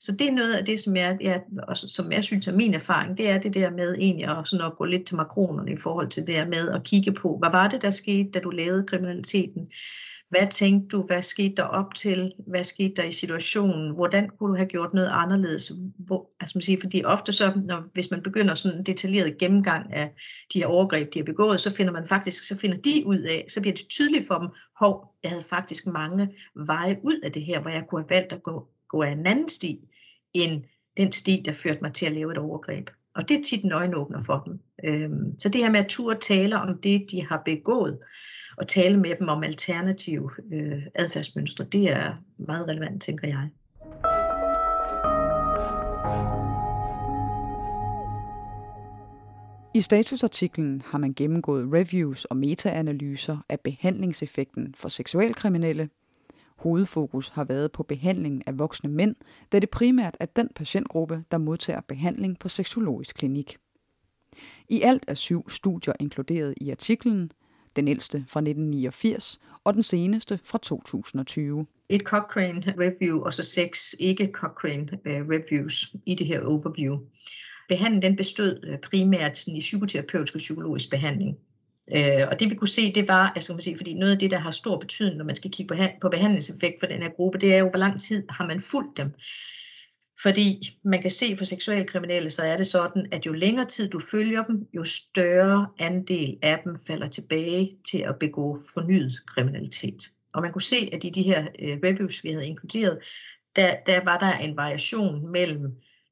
Så 0.00 0.12
det 0.12 0.28
er 0.28 0.32
noget 0.32 0.54
af 0.54 0.64
det, 0.64 0.80
som 0.80 0.96
jeg, 0.96 1.18
jeg, 1.20 1.42
som 1.74 2.12
jeg 2.12 2.24
synes 2.24 2.48
er 2.48 2.52
min 2.52 2.74
erfaring, 2.74 3.18
det 3.18 3.30
er 3.30 3.38
det 3.38 3.54
der 3.54 3.70
med 3.70 3.94
egentlig 3.98 4.38
at, 4.38 4.48
sådan 4.48 4.66
at 4.66 4.76
gå 4.78 4.84
lidt 4.84 5.06
til 5.06 5.16
makronerne 5.16 5.72
i 5.72 5.76
forhold 5.76 6.08
til 6.08 6.26
det 6.26 6.34
der 6.34 6.46
med 6.46 6.68
at 6.68 6.84
kigge 6.84 7.12
på, 7.12 7.36
hvad 7.38 7.50
var 7.50 7.68
det, 7.68 7.82
der 7.82 7.90
skete, 7.90 8.30
da 8.30 8.40
du 8.40 8.50
lavede 8.50 8.86
kriminaliteten? 8.86 9.68
Hvad 10.28 10.50
tænkte 10.50 10.96
du? 10.96 11.02
Hvad 11.02 11.22
skete 11.22 11.54
der 11.54 11.62
op 11.62 11.94
til? 11.94 12.32
Hvad 12.46 12.64
skete 12.64 12.94
der 12.94 13.02
i 13.02 13.12
situationen? 13.12 13.94
Hvordan 13.94 14.28
kunne 14.28 14.52
du 14.52 14.56
have 14.56 14.68
gjort 14.68 14.94
noget 14.94 15.10
anderledes? 15.12 15.72
Hvor, 15.98 16.30
altså 16.40 16.58
man 16.58 16.62
siger, 16.62 16.80
fordi 16.80 17.04
ofte 17.04 17.32
så, 17.32 17.52
når, 17.66 17.84
hvis 17.92 18.10
man 18.10 18.22
begynder 18.22 18.54
sådan 18.54 18.78
en 18.78 18.86
detaljeret 18.86 19.38
gennemgang 19.38 19.94
af 19.94 20.14
de 20.52 20.58
her 20.58 20.66
overgreb, 20.66 21.14
de 21.14 21.18
har 21.18 21.24
begået, 21.24 21.60
så 21.60 21.74
finder 21.74 21.92
man 21.92 22.08
faktisk, 22.08 22.48
så 22.48 22.58
finder 22.58 22.76
de 22.76 23.02
ud 23.06 23.18
af, 23.18 23.44
så 23.48 23.60
bliver 23.60 23.74
det 23.74 23.88
tydeligt 23.88 24.26
for 24.26 24.38
dem, 24.38 24.48
hov, 24.80 25.14
jeg 25.22 25.30
havde 25.30 25.44
faktisk 25.44 25.86
mange 25.86 26.28
veje 26.54 26.96
ud 27.02 27.20
af 27.22 27.32
det 27.32 27.42
her, 27.42 27.60
hvor 27.60 27.70
jeg 27.70 27.84
kunne 27.88 28.00
have 28.00 28.10
valgt 28.10 28.32
at 28.32 28.42
gå, 28.42 28.68
gå 28.88 29.02
af 29.02 29.10
en 29.10 29.26
anden 29.26 29.48
sti, 29.48 29.80
end 30.34 30.64
den 30.96 31.12
sti, 31.12 31.42
der 31.44 31.52
førte 31.52 31.80
mig 31.82 31.92
til 31.92 32.06
at 32.06 32.12
lave 32.12 32.32
et 32.32 32.38
overgreb. 32.38 32.90
Og 33.14 33.28
det 33.28 33.38
er 33.38 33.42
tit 33.42 33.64
en 33.64 33.72
øjenåbner 33.72 34.22
for 34.22 34.42
dem. 34.46 34.60
Øhm, 34.84 35.38
så 35.38 35.48
det 35.48 35.60
her 35.60 35.70
med 35.70 35.80
at 35.80 35.88
turde 35.88 36.20
tale 36.20 36.60
om 36.60 36.78
det, 36.78 37.04
de 37.10 37.26
har 37.26 37.42
begået, 37.44 37.98
og 38.60 38.66
tale 38.66 39.00
med 39.00 39.14
dem 39.18 39.28
om 39.28 39.42
alternative 39.42 40.30
øh, 40.52 40.82
adfærdsmønstre, 40.94 41.64
det 41.64 41.92
er 41.92 42.14
meget 42.38 42.68
relevant, 42.68 43.02
tænker 43.02 43.28
jeg. 43.28 43.48
I 49.74 49.80
statusartiklen 49.80 50.82
har 50.86 50.98
man 50.98 51.14
gennemgået 51.14 51.72
reviews 51.72 52.24
og 52.24 52.36
metaanalyser 52.36 53.38
af 53.48 53.60
behandlingseffekten 53.60 54.74
for 54.76 54.88
seksualkriminelle. 54.88 55.88
Hovedfokus 56.56 57.28
har 57.28 57.44
været 57.44 57.72
på 57.72 57.82
behandlingen 57.82 58.42
af 58.46 58.58
voksne 58.58 58.90
mænd, 58.90 59.16
da 59.52 59.58
det 59.58 59.70
primært 59.70 60.16
er 60.20 60.26
den 60.26 60.48
patientgruppe, 60.54 61.24
der 61.30 61.38
modtager 61.38 61.80
behandling 61.80 62.38
på 62.38 62.48
seksologisk 62.48 63.16
klinik. 63.16 63.56
I 64.68 64.82
alt 64.82 65.04
er 65.08 65.14
syv 65.14 65.50
studier 65.50 65.94
inkluderet 66.00 66.54
i 66.60 66.70
artiklen, 66.70 67.32
den 67.76 67.88
ældste 67.88 68.24
fra 68.28 68.40
1989 68.40 69.40
og 69.64 69.74
den 69.74 69.82
seneste 69.82 70.40
fra 70.44 70.58
2020. 70.62 71.66
et 71.88 72.00
Cochrane 72.00 72.74
review 72.78 73.20
og 73.20 73.32
så 73.32 73.42
seks 73.42 73.96
ikke 74.00 74.30
Cochrane 74.32 74.88
øh, 75.04 75.28
reviews 75.28 75.94
i 76.06 76.14
det 76.14 76.26
her 76.26 76.40
overview. 76.40 76.98
Behandlingen 77.68 78.10
den 78.10 78.16
bestod 78.16 78.60
øh, 78.64 78.78
primært 78.78 79.38
sådan, 79.38 79.56
i 79.56 79.60
psykoterapeutisk 79.60 80.34
og 80.34 80.38
psykologisk 80.38 80.90
behandling. 80.90 81.36
Øh, 81.96 82.26
og 82.30 82.40
det 82.40 82.50
vi 82.50 82.54
kunne 82.54 82.68
se, 82.68 82.92
det 82.92 83.08
var, 83.08 83.32
altså 83.34 83.52
man 83.52 83.60
sige, 83.62 83.76
fordi 83.76 83.94
noget 83.94 84.12
af 84.12 84.18
det, 84.18 84.30
der 84.30 84.38
har 84.38 84.50
stor 84.50 84.78
betydning, 84.78 85.16
når 85.16 85.24
man 85.24 85.36
skal 85.36 85.50
kigge 85.50 85.74
på, 85.74 85.82
på 86.00 86.08
behandlingseffekt 86.08 86.80
for 86.80 86.86
den 86.86 87.02
her 87.02 87.10
gruppe, 87.10 87.38
det 87.38 87.54
er 87.54 87.58
jo, 87.58 87.68
hvor 87.68 87.78
lang 87.78 88.00
tid 88.00 88.22
har 88.30 88.46
man 88.46 88.60
fulgt 88.60 88.96
dem. 88.96 89.14
Fordi 90.22 90.78
man 90.84 91.02
kan 91.02 91.10
se 91.10 91.36
for 91.36 91.44
seksuelle 91.44 91.84
kriminelle, 91.84 92.30
så 92.30 92.42
er 92.42 92.56
det 92.56 92.66
sådan, 92.66 93.06
at 93.12 93.26
jo 93.26 93.32
længere 93.32 93.66
tid 93.66 93.88
du 93.88 94.00
følger 94.10 94.42
dem, 94.42 94.68
jo 94.74 94.84
større 94.84 95.68
andel 95.78 96.38
af 96.42 96.60
dem 96.64 96.76
falder 96.86 97.08
tilbage 97.08 97.76
til 97.90 97.98
at 97.98 98.18
begå 98.18 98.58
fornyet 98.74 99.26
kriminalitet. 99.26 100.02
Og 100.32 100.42
man 100.42 100.52
kunne 100.52 100.62
se, 100.62 100.88
at 100.92 101.04
i 101.04 101.10
de 101.10 101.22
her 101.22 101.46
øh, 101.58 101.78
reviews, 101.84 102.24
vi 102.24 102.30
havde 102.30 102.46
inkluderet, 102.46 102.98
der, 103.56 103.76
der 103.86 104.04
var 104.04 104.18
der 104.18 104.38
en 104.38 104.56
variation 104.56 105.32
mellem, 105.32 105.62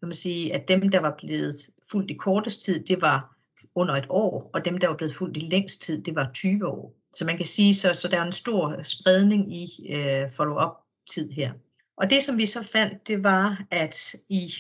når 0.00 0.06
man 0.06 0.14
sige, 0.14 0.54
at 0.54 0.68
dem, 0.68 0.88
der 0.88 1.00
var 1.00 1.14
blevet 1.18 1.54
fuldt 1.90 2.10
i 2.10 2.14
kortest 2.14 2.64
tid, 2.64 2.84
det 2.84 3.00
var 3.00 3.36
under 3.75 3.94
et 3.94 4.06
år, 4.08 4.50
og 4.54 4.64
dem, 4.64 4.78
der 4.78 4.88
var 4.88 4.96
blevet 4.96 5.14
fuldt 5.14 5.36
i 5.36 5.40
længst 5.40 5.82
tid, 5.82 6.02
det 6.02 6.14
var 6.14 6.30
20 6.34 6.66
år. 6.66 6.94
Så 7.12 7.25
man 7.25 7.36
kan 7.36 7.46
sige, 7.46 7.75
så, 7.75 7.94
så 7.94 8.08
der 8.08 8.18
er 8.18 8.25
en 8.25 8.32
stor 8.32 8.82
spredning 8.82 9.54
i 9.54 9.92
øh, 9.92 10.30
follow-up-tid 10.30 11.30
her. 11.30 11.52
Og 11.96 12.10
det, 12.10 12.22
som 12.22 12.38
vi 12.38 12.46
så 12.46 12.62
fandt, 12.62 13.08
det 13.08 13.24
var, 13.24 13.66
at 13.70 14.14
i 14.28 14.54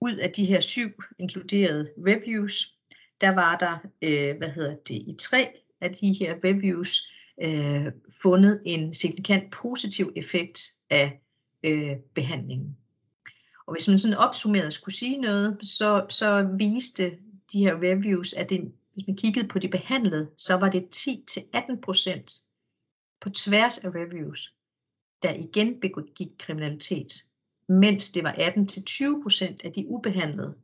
ud 0.00 0.14
af 0.14 0.30
de 0.30 0.44
her 0.44 0.60
syv 0.60 0.90
inkluderede 1.18 1.90
reviews, 1.98 2.74
der 3.20 3.34
var 3.34 3.56
der, 3.56 3.78
øh, 4.02 4.36
hvad 4.36 4.48
hedder 4.48 4.76
det, 4.76 4.94
i 4.94 5.16
tre 5.20 5.48
af 5.80 5.94
de 5.94 6.12
her 6.12 6.34
reviews, 6.44 7.12
øh, 7.42 7.92
fundet 8.22 8.62
en 8.66 8.94
signifikant 8.94 9.52
positiv 9.52 10.12
effekt 10.16 10.60
af 10.90 11.20
øh, 11.64 11.96
behandlingen. 12.14 12.76
Og 13.66 13.74
hvis 13.74 13.88
man 13.88 13.98
sådan 13.98 14.16
opsummeret 14.16 14.72
skulle 14.72 14.94
sige 14.94 15.16
noget, 15.16 15.58
så, 15.62 16.06
så 16.08 16.48
viste 16.58 17.18
de 17.52 17.64
her 17.64 17.74
reviews, 17.74 18.32
at 18.32 18.50
det, 18.50 18.72
hvis 18.94 19.06
man 19.06 19.16
kiggede 19.16 19.48
på 19.48 19.58
de 19.58 19.68
behandlede, 19.68 20.30
så 20.36 20.54
var 20.54 20.70
det 20.70 20.88
10-18 20.96 21.80
procent 21.80 22.32
på 23.20 23.30
tværs 23.30 23.78
af 23.78 23.88
reviews, 23.88 24.54
der 25.22 25.34
igen 25.34 25.80
begik 25.80 26.28
kriminalitet, 26.38 27.12
mens 27.68 28.10
det 28.10 28.24
var 28.24 28.32
18-20% 28.32 29.56
af 29.64 29.72
de 29.72 29.86
ubehandlede, 29.88 30.54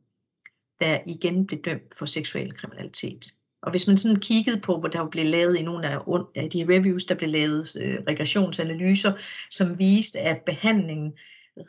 der 0.81 0.99
igen 1.05 1.47
blev 1.47 1.61
dømt 1.61 1.97
for 1.97 2.05
seksuel 2.05 2.53
kriminalitet. 2.53 3.25
Og 3.61 3.71
hvis 3.71 3.87
man 3.87 3.97
sådan 3.97 4.19
kiggede 4.19 4.61
på, 4.61 4.79
hvor 4.79 4.89
der 4.89 5.09
blev 5.09 5.25
lavet 5.25 5.57
i 5.57 5.61
nogle 5.61 5.87
af 6.35 6.49
de 6.49 6.65
reviews, 6.69 7.05
der 7.05 7.15
blev 7.15 7.29
lavet 7.29 7.75
øh, 7.79 7.99
regressionsanalyser, 8.07 9.13
som 9.51 9.79
viste, 9.79 10.19
at 10.19 10.41
behandlingen 10.45 11.13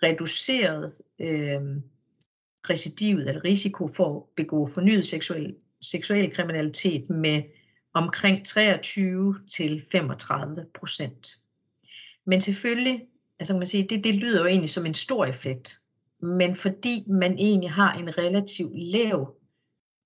reducerede 0.03 0.93
øh, 1.19 1.61
recidivet 2.71 3.29
eller 3.29 3.45
risiko 3.45 3.89
for 3.89 4.17
at 4.17 4.23
begå 4.37 4.67
fornyet 4.67 5.07
seksuel, 5.07 5.55
seksuel 5.81 6.31
kriminalitet 6.31 7.11
med 7.11 7.43
omkring 7.95 8.47
23 8.47 9.39
til 9.51 9.83
35 9.93 10.67
procent. 10.75 11.37
Men 12.29 12.41
selvfølgelig, 12.41 13.03
altså 13.39 13.53
kan 13.53 13.59
man 13.59 13.67
sige, 13.67 13.87
det, 13.91 14.05
det 14.05 14.15
lyder 14.15 14.41
jo 14.41 14.47
egentlig 14.47 14.71
som 14.71 14.87
en 14.87 14.95
stor 14.95 15.25
effekt, 15.25 15.81
men 16.23 16.57
fordi 16.57 17.05
man 17.09 17.39
egentlig 17.39 17.71
har 17.71 17.93
en 17.93 18.19
relativt 18.19 18.79
lav 18.79 19.35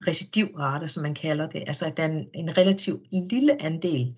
recidivrate, 0.07 0.88
som 0.88 1.02
man 1.02 1.14
kalder 1.14 1.49
det, 1.49 1.64
altså 1.67 1.87
at 1.87 1.97
der 1.97 2.02
er 2.02 2.09
en, 2.09 2.29
en 2.35 2.59
relativt 2.59 3.02
lille 3.12 3.62
andel, 3.62 4.17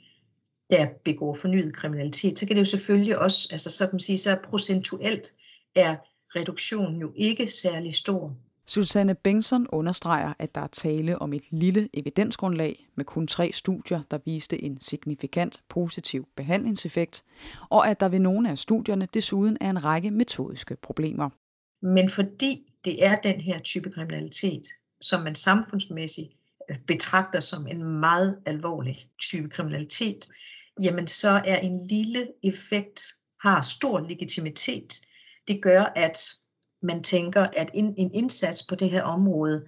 der 0.70 0.86
begår 1.04 1.34
fornyet 1.34 1.76
kriminalitet, 1.76 2.38
så 2.38 2.46
kan 2.46 2.56
det 2.56 2.60
jo 2.60 2.64
selvfølgelig 2.64 3.18
også, 3.18 3.48
altså 3.52 3.70
så 3.70 3.86
kan 3.86 3.94
man 3.94 4.00
sige, 4.00 4.18
så 4.18 4.38
procentuelt 4.44 5.32
er 5.74 5.96
reduktionen 6.36 7.00
jo 7.00 7.12
ikke 7.16 7.48
særlig 7.48 7.94
stor. 7.94 8.36
Susanne 8.66 9.14
Bengtsson 9.14 9.66
understreger, 9.72 10.32
at 10.38 10.54
der 10.54 10.60
er 10.60 10.66
tale 10.66 11.18
om 11.18 11.32
et 11.32 11.42
lille 11.50 11.88
evidensgrundlag 11.92 12.88
med 12.94 13.04
kun 13.04 13.26
tre 13.26 13.50
studier, 13.52 14.02
der 14.10 14.18
viste 14.24 14.62
en 14.62 14.80
signifikant 14.80 15.62
positiv 15.68 16.28
behandlingseffekt, 16.36 17.24
og 17.70 17.88
at 17.88 18.00
der 18.00 18.08
ved 18.08 18.18
nogle 18.18 18.50
af 18.50 18.58
studierne 18.58 19.08
desuden 19.14 19.58
er 19.60 19.70
en 19.70 19.84
række 19.84 20.10
metodiske 20.10 20.76
problemer. 20.76 21.30
Men 21.82 22.10
fordi 22.10 22.72
det 22.84 23.06
er 23.06 23.16
den 23.16 23.40
her 23.40 23.58
type 23.58 23.90
kriminalitet, 23.90 24.62
som 25.00 25.22
man 25.22 25.34
samfundsmæssigt 25.34 26.28
øh, 26.70 26.78
betragter 26.86 27.40
som 27.40 27.66
en 27.66 27.84
meget 27.84 28.38
alvorlig 28.46 29.08
type 29.18 29.48
kriminalitet, 29.48 30.28
jamen 30.80 31.06
så 31.06 31.42
er 31.44 31.58
en 31.58 31.86
lille 31.86 32.28
effekt 32.42 33.02
har 33.40 33.60
stor 33.60 34.00
legitimitet. 34.00 35.00
Det 35.48 35.62
gør, 35.62 35.92
at 35.96 36.18
man 36.84 37.02
tænker, 37.02 37.46
at 37.56 37.70
en, 37.74 37.94
en 37.96 38.10
indsats 38.14 38.66
på 38.66 38.74
det 38.74 38.90
her 38.90 39.02
område 39.02 39.64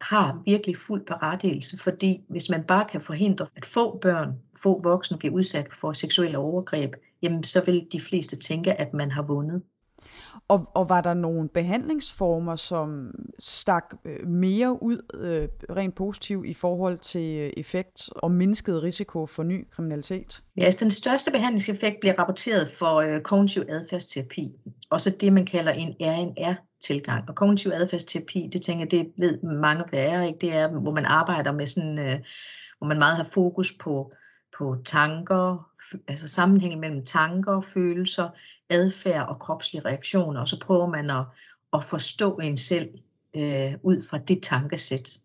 har 0.00 0.42
virkelig 0.44 0.76
fuld 0.76 1.06
berettigelse, 1.06 1.78
fordi 1.78 2.24
hvis 2.28 2.50
man 2.50 2.64
bare 2.64 2.84
kan 2.88 3.00
forhindre, 3.00 3.46
at 3.56 3.64
få 3.64 3.98
børn, 3.98 4.28
få 4.62 4.82
voksne 4.82 5.18
bliver 5.18 5.34
udsat 5.34 5.74
for 5.74 5.92
seksuelle 5.92 6.38
overgreb, 6.38 6.94
jamen 7.22 7.44
så 7.44 7.64
vil 7.64 7.86
de 7.92 8.00
fleste 8.00 8.36
tænke, 8.36 8.80
at 8.80 8.94
man 8.94 9.10
har 9.10 9.22
vundet. 9.22 9.62
Og, 10.48 10.70
og 10.74 10.88
var 10.88 11.00
der 11.00 11.14
nogle 11.14 11.48
behandlingsformer, 11.48 12.56
som 12.56 13.10
stak 13.38 13.94
øh, 14.04 14.26
mere 14.26 14.82
ud 14.82 14.98
øh, 15.14 15.48
rent 15.76 15.94
positivt 15.94 16.46
i 16.46 16.54
forhold 16.54 16.98
til 16.98 17.38
øh, 17.38 17.52
effekt 17.56 18.10
og 18.16 18.30
mindsket 18.30 18.82
risiko 18.82 19.26
for 19.26 19.42
ny 19.42 19.68
kriminalitet? 19.70 20.42
Ja, 20.56 20.64
altså 20.64 20.84
den 20.84 20.90
største 20.90 21.30
behandlingseffekt 21.30 22.00
bliver 22.00 22.18
rapporteret 22.18 22.68
for 22.68 22.94
øh, 22.94 23.20
kognitiv 23.20 23.62
adfærdsterapi, 23.68 24.52
og 24.90 25.00
så 25.00 25.16
det, 25.20 25.32
man 25.32 25.46
kalder 25.46 25.72
en 25.72 25.94
RNR-tilgang. 26.00 27.28
Og 27.28 27.34
kognitiv 27.34 27.70
adfærdsterapi, 27.74 28.50
det 28.52 28.62
tænker 28.62 28.84
jeg, 28.84 28.90
det 28.90 29.12
ved 29.18 29.42
mange, 29.42 29.84
hvad 29.90 30.06
er, 30.06 30.22
ikke? 30.22 30.38
det 30.40 30.56
er, 30.56 30.68
hvor 30.68 30.94
man 30.94 31.04
arbejder 31.04 31.52
med 31.52 31.66
sådan, 31.66 31.98
øh, 31.98 32.18
hvor 32.78 32.86
man 32.86 32.98
meget 32.98 33.16
har 33.16 33.28
fokus 33.32 33.72
på 33.80 34.12
på 34.58 34.76
tanker, 34.84 35.70
altså 36.08 36.28
sammenhænge 36.28 36.76
mellem 36.76 37.04
tanker, 37.04 37.60
følelser, 37.60 38.28
adfærd 38.70 39.28
og 39.28 39.38
kropslige 39.38 39.84
reaktioner, 39.84 40.40
og 40.40 40.48
så 40.48 40.60
prøver 40.60 40.86
man 40.86 41.10
at, 41.10 41.24
at 41.72 41.84
forstå 41.84 42.36
en 42.36 42.56
selv 42.56 42.88
øh, 43.36 43.74
ud 43.82 44.08
fra 44.10 44.18
det 44.18 44.42
tankesæt. 44.42 45.18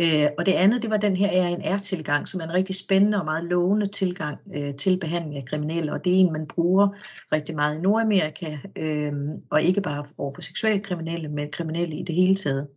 Øh, 0.00 0.28
og 0.38 0.46
det 0.46 0.52
andet, 0.52 0.82
det 0.82 0.90
var 0.90 0.96
den 0.96 1.16
her 1.16 1.28
RNR-tilgang, 1.28 2.28
som 2.28 2.40
er 2.40 2.44
en 2.44 2.52
rigtig 2.52 2.74
spændende 2.74 3.18
og 3.18 3.24
meget 3.24 3.44
lovende 3.44 3.86
tilgang 3.86 4.38
øh, 4.54 4.74
til 4.74 4.98
behandling 4.98 5.36
af 5.36 5.44
kriminelle, 5.44 5.92
og 5.92 6.04
det 6.04 6.12
er 6.12 6.16
en, 6.16 6.32
man 6.32 6.46
bruger 6.46 6.88
rigtig 7.32 7.54
meget 7.54 7.78
i 7.78 7.80
Nordamerika, 7.80 8.58
øh, 8.76 9.12
og 9.50 9.62
ikke 9.62 9.80
bare 9.80 10.06
over 10.18 10.34
for 10.34 10.42
seksuelle 10.42 10.82
kriminelle, 10.82 11.28
men 11.28 11.50
kriminelle 11.50 11.96
i 11.96 12.02
det 12.02 12.14
hele 12.14 12.36
taget. 12.36 12.68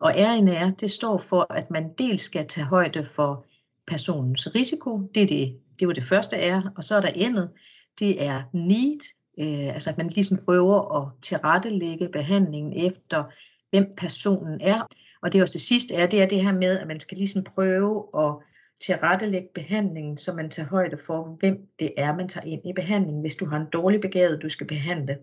Og 0.00 0.12
RNR, 0.16 0.70
det 0.70 0.90
står 0.90 1.18
for, 1.18 1.52
at 1.52 1.70
man 1.70 1.92
dels 1.98 2.22
skal 2.22 2.46
tage 2.46 2.66
højde 2.66 3.04
for 3.04 3.46
personens 3.86 4.54
risiko. 4.54 4.98
Det, 5.14 5.22
er 5.22 5.26
det, 5.26 5.58
det 5.78 5.88
var 5.88 5.94
det 5.94 6.04
første 6.04 6.36
er, 6.36 6.62
og 6.76 6.84
så 6.84 6.96
er 6.96 7.00
der 7.00 7.08
endet, 7.08 7.50
det 7.98 8.24
er 8.24 8.42
need, 8.52 9.00
øh, 9.38 9.74
altså 9.74 9.90
at 9.90 9.98
man 9.98 10.08
ligesom 10.08 10.38
prøver 10.44 11.00
at 11.00 11.12
tilrettelægge 11.22 12.08
behandlingen 12.08 12.86
efter, 12.86 13.24
hvem 13.70 13.92
personen 13.96 14.60
er. 14.60 14.86
Og 15.22 15.32
det 15.32 15.38
er 15.38 15.42
også 15.42 15.52
det 15.52 15.60
sidste 15.60 15.94
er, 15.94 16.06
det 16.06 16.22
er 16.22 16.26
det 16.26 16.42
her 16.42 16.52
med, 16.52 16.78
at 16.78 16.86
man 16.86 17.00
skal 17.00 17.18
ligesom 17.18 17.44
prøve 17.44 18.04
at 18.18 18.34
tilrettelægge 18.80 19.48
behandlingen, 19.54 20.16
så 20.16 20.32
man 20.32 20.50
tager 20.50 20.68
højde 20.68 20.98
for, 21.06 21.36
hvem 21.40 21.56
det 21.78 21.92
er, 21.96 22.16
man 22.16 22.28
tager 22.28 22.46
ind 22.46 22.66
i 22.66 22.72
behandlingen. 22.72 23.20
Hvis 23.20 23.36
du 23.36 23.46
har 23.46 23.56
en 23.56 23.70
dårlig 23.72 24.00
begavet, 24.00 24.42
du 24.42 24.48
skal 24.48 24.66
behandle, 24.66 25.18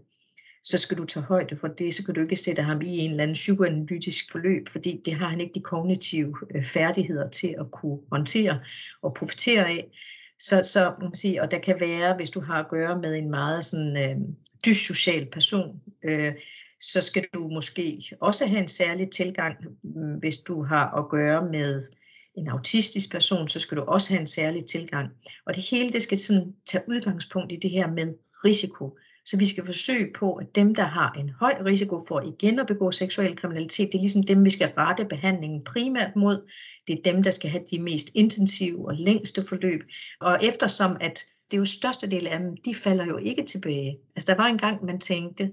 så 0.63 0.77
skal 0.77 0.97
du 0.97 1.05
tage 1.05 1.25
højde 1.25 1.57
for 1.57 1.67
det, 1.67 1.95
så 1.95 2.05
kan 2.05 2.15
du 2.15 2.21
ikke 2.21 2.35
sætte 2.35 2.61
ham 2.61 2.81
i 2.81 2.97
en 2.97 3.11
eller 3.11 3.23
anden 3.23 3.33
psykoanalytisk 3.33 4.31
forløb, 4.31 4.69
fordi 4.69 5.01
det 5.05 5.13
har 5.13 5.27
han 5.27 5.41
ikke 5.41 5.53
de 5.53 5.61
kognitive 5.61 6.33
øh, 6.55 6.65
færdigheder 6.65 7.29
til 7.29 7.55
at 7.59 7.71
kunne 7.71 7.99
håndtere 8.11 8.59
og 9.01 9.13
profitere 9.13 9.67
af. 9.67 9.91
Så, 10.39 10.61
så 10.63 10.93
man 11.01 11.15
sige, 11.15 11.41
og 11.41 11.51
der 11.51 11.59
kan 11.59 11.79
være, 11.79 12.15
hvis 12.15 12.29
du 12.29 12.41
har 12.41 12.59
at 12.59 12.69
gøre 12.69 12.99
med 12.99 13.15
en 13.15 13.29
meget 13.29 13.65
sådan 13.65 13.97
øh, 13.97 14.15
dyssocial 14.65 15.25
person, 15.25 15.81
øh, 16.05 16.33
så 16.81 17.01
skal 17.01 17.25
du 17.33 17.47
måske 17.47 18.11
også 18.21 18.47
have 18.47 18.61
en 18.61 18.67
særlig 18.67 19.11
tilgang, 19.11 19.55
øh, 19.97 20.19
hvis 20.19 20.37
du 20.37 20.63
har 20.63 20.89
at 20.89 21.09
gøre 21.09 21.49
med 21.51 21.81
en 22.37 22.47
autistisk 22.47 23.11
person, 23.11 23.47
så 23.47 23.59
skal 23.59 23.77
du 23.77 23.81
også 23.81 24.13
have 24.13 24.21
en 24.21 24.27
særlig 24.27 24.65
tilgang. 24.65 25.09
Og 25.45 25.55
det 25.55 25.63
hele 25.63 25.91
det 25.91 26.01
skal 26.01 26.17
sådan 26.17 26.53
tage 26.65 26.83
udgangspunkt 26.87 27.51
i 27.51 27.55
det 27.55 27.69
her 27.69 27.91
med 27.91 28.13
risiko. 28.45 28.97
Så 29.25 29.37
vi 29.37 29.45
skal 29.45 29.65
forsøge 29.65 30.13
på, 30.15 30.33
at 30.33 30.55
dem, 30.55 30.75
der 30.75 30.83
har 30.85 31.11
en 31.11 31.29
høj 31.29 31.53
risiko 31.65 32.05
for 32.07 32.21
igen 32.21 32.59
at 32.59 32.67
begå 32.67 32.91
seksuel 32.91 33.35
kriminalitet, 33.35 33.91
det 33.91 33.97
er 33.97 34.01
ligesom 34.01 34.23
dem, 34.23 34.43
vi 34.43 34.49
skal 34.49 34.73
rette 34.77 35.05
behandlingen 35.05 35.63
primært 35.63 36.15
mod. 36.15 36.51
Det 36.87 36.99
er 36.99 37.11
dem, 37.11 37.23
der 37.23 37.31
skal 37.31 37.49
have 37.49 37.63
de 37.71 37.79
mest 37.79 38.11
intensive 38.15 38.87
og 38.87 38.95
længste 38.95 39.47
forløb. 39.47 39.81
Og 40.21 40.39
eftersom 40.43 40.97
at 41.01 41.25
det 41.51 41.57
er 41.57 41.61
jo 41.61 41.65
største 41.65 42.11
del 42.11 42.27
af 42.27 42.39
dem, 42.39 42.57
de 42.57 42.75
falder 42.75 43.05
jo 43.05 43.17
ikke 43.17 43.43
tilbage. 43.43 43.97
Altså 44.15 44.31
der 44.31 44.37
var 44.41 44.47
en 44.47 44.57
gang, 44.57 44.85
man 44.85 44.99
tænkte, 44.99 45.51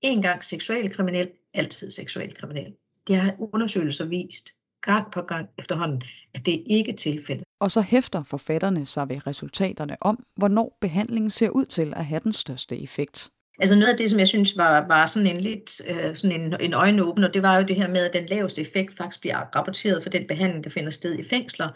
en 0.00 0.22
gang 0.22 0.44
seksuel 0.44 0.92
kriminel, 0.92 1.30
altid 1.54 1.90
seksuel 1.90 2.34
kriminel. 2.34 2.72
Det 3.06 3.16
har 3.16 3.36
undersøgelser 3.38 4.04
vist 4.04 4.50
gang 4.80 5.12
på 5.12 5.22
gang 5.22 5.48
efterhånden, 5.58 6.02
at 6.34 6.46
det 6.46 6.62
ikke 6.66 6.92
er 6.92 6.96
tilfældet. 6.96 7.44
Og 7.60 7.70
så 7.70 7.80
hæfter 7.80 8.22
forfatterne 8.22 8.86
sig 8.86 9.08
ved 9.08 9.26
resultaterne 9.26 9.96
om, 10.00 10.24
hvornår 10.36 10.78
behandlingen 10.80 11.30
ser 11.30 11.48
ud 11.48 11.64
til 11.64 11.92
at 11.96 12.04
have 12.04 12.20
den 12.24 12.32
største 12.32 12.82
effekt. 12.82 13.30
Altså 13.58 13.74
noget 13.74 13.92
af 13.92 13.96
det, 13.96 14.10
som 14.10 14.18
jeg 14.18 14.28
synes 14.28 14.56
var, 14.56 14.86
var 14.88 15.06
sådan 15.06 15.36
en 15.36 15.40
lidt 15.40 15.82
øh, 15.90 16.16
sådan 16.16 16.40
en, 16.40 16.54
en 16.60 16.74
øjenåbner, 16.74 17.30
det 17.30 17.42
var 17.42 17.56
jo 17.56 17.66
det 17.66 17.76
her 17.76 17.88
med, 17.88 18.00
at 18.00 18.12
den 18.12 18.26
laveste 18.26 18.62
effekt 18.62 18.96
faktisk 18.96 19.20
bliver 19.20 19.56
rapporteret 19.56 20.02
for 20.02 20.10
den 20.10 20.26
behandling, 20.26 20.64
der 20.64 20.70
finder 20.70 20.90
sted 20.90 21.18
i 21.18 21.22
fængsler. 21.22 21.68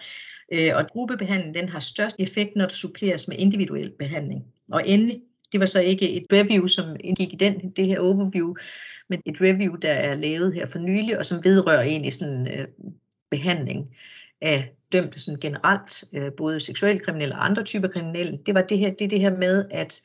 Øh, 0.52 0.70
og 0.74 0.86
gruppebehandling, 0.86 1.54
den 1.54 1.68
har 1.68 1.78
størst 1.78 2.16
effekt, 2.18 2.56
når 2.56 2.66
det 2.66 2.76
suppleres 2.76 3.28
med 3.28 3.36
individuel 3.38 3.92
behandling. 3.98 4.44
Og 4.72 4.88
endelig, 4.88 5.20
det 5.52 5.60
var 5.60 5.66
så 5.66 5.80
ikke 5.80 6.10
et 6.10 6.26
review, 6.32 6.66
som 6.66 6.96
indgik 7.00 7.32
i 7.32 7.36
den, 7.36 7.70
det 7.70 7.86
her 7.86 8.00
overview, 8.00 8.54
men 9.08 9.20
et 9.26 9.40
review, 9.40 9.74
der 9.74 9.92
er 9.92 10.14
lavet 10.14 10.54
her 10.54 10.66
for 10.66 10.78
nylig, 10.78 11.18
og 11.18 11.24
som 11.24 11.44
vedrører 11.44 11.82
egentlig 11.82 12.12
sådan 12.12 12.48
øh, 12.48 12.66
behandling 13.30 13.88
af 14.40 14.74
dømte 14.94 15.18
sådan 15.18 15.40
generelt, 15.40 16.04
øh, 16.12 16.32
både 16.36 16.60
seksuelle 16.60 17.00
kriminelle 17.00 17.34
og 17.34 17.44
andre 17.44 17.64
typer 17.64 17.88
kriminelle. 17.88 18.38
Det 18.46 18.54
var 18.54 18.62
det 18.62 18.78
her, 18.78 18.90
det, 18.90 19.10
det 19.10 19.20
her 19.20 19.36
med, 19.36 19.64
at 19.70 20.00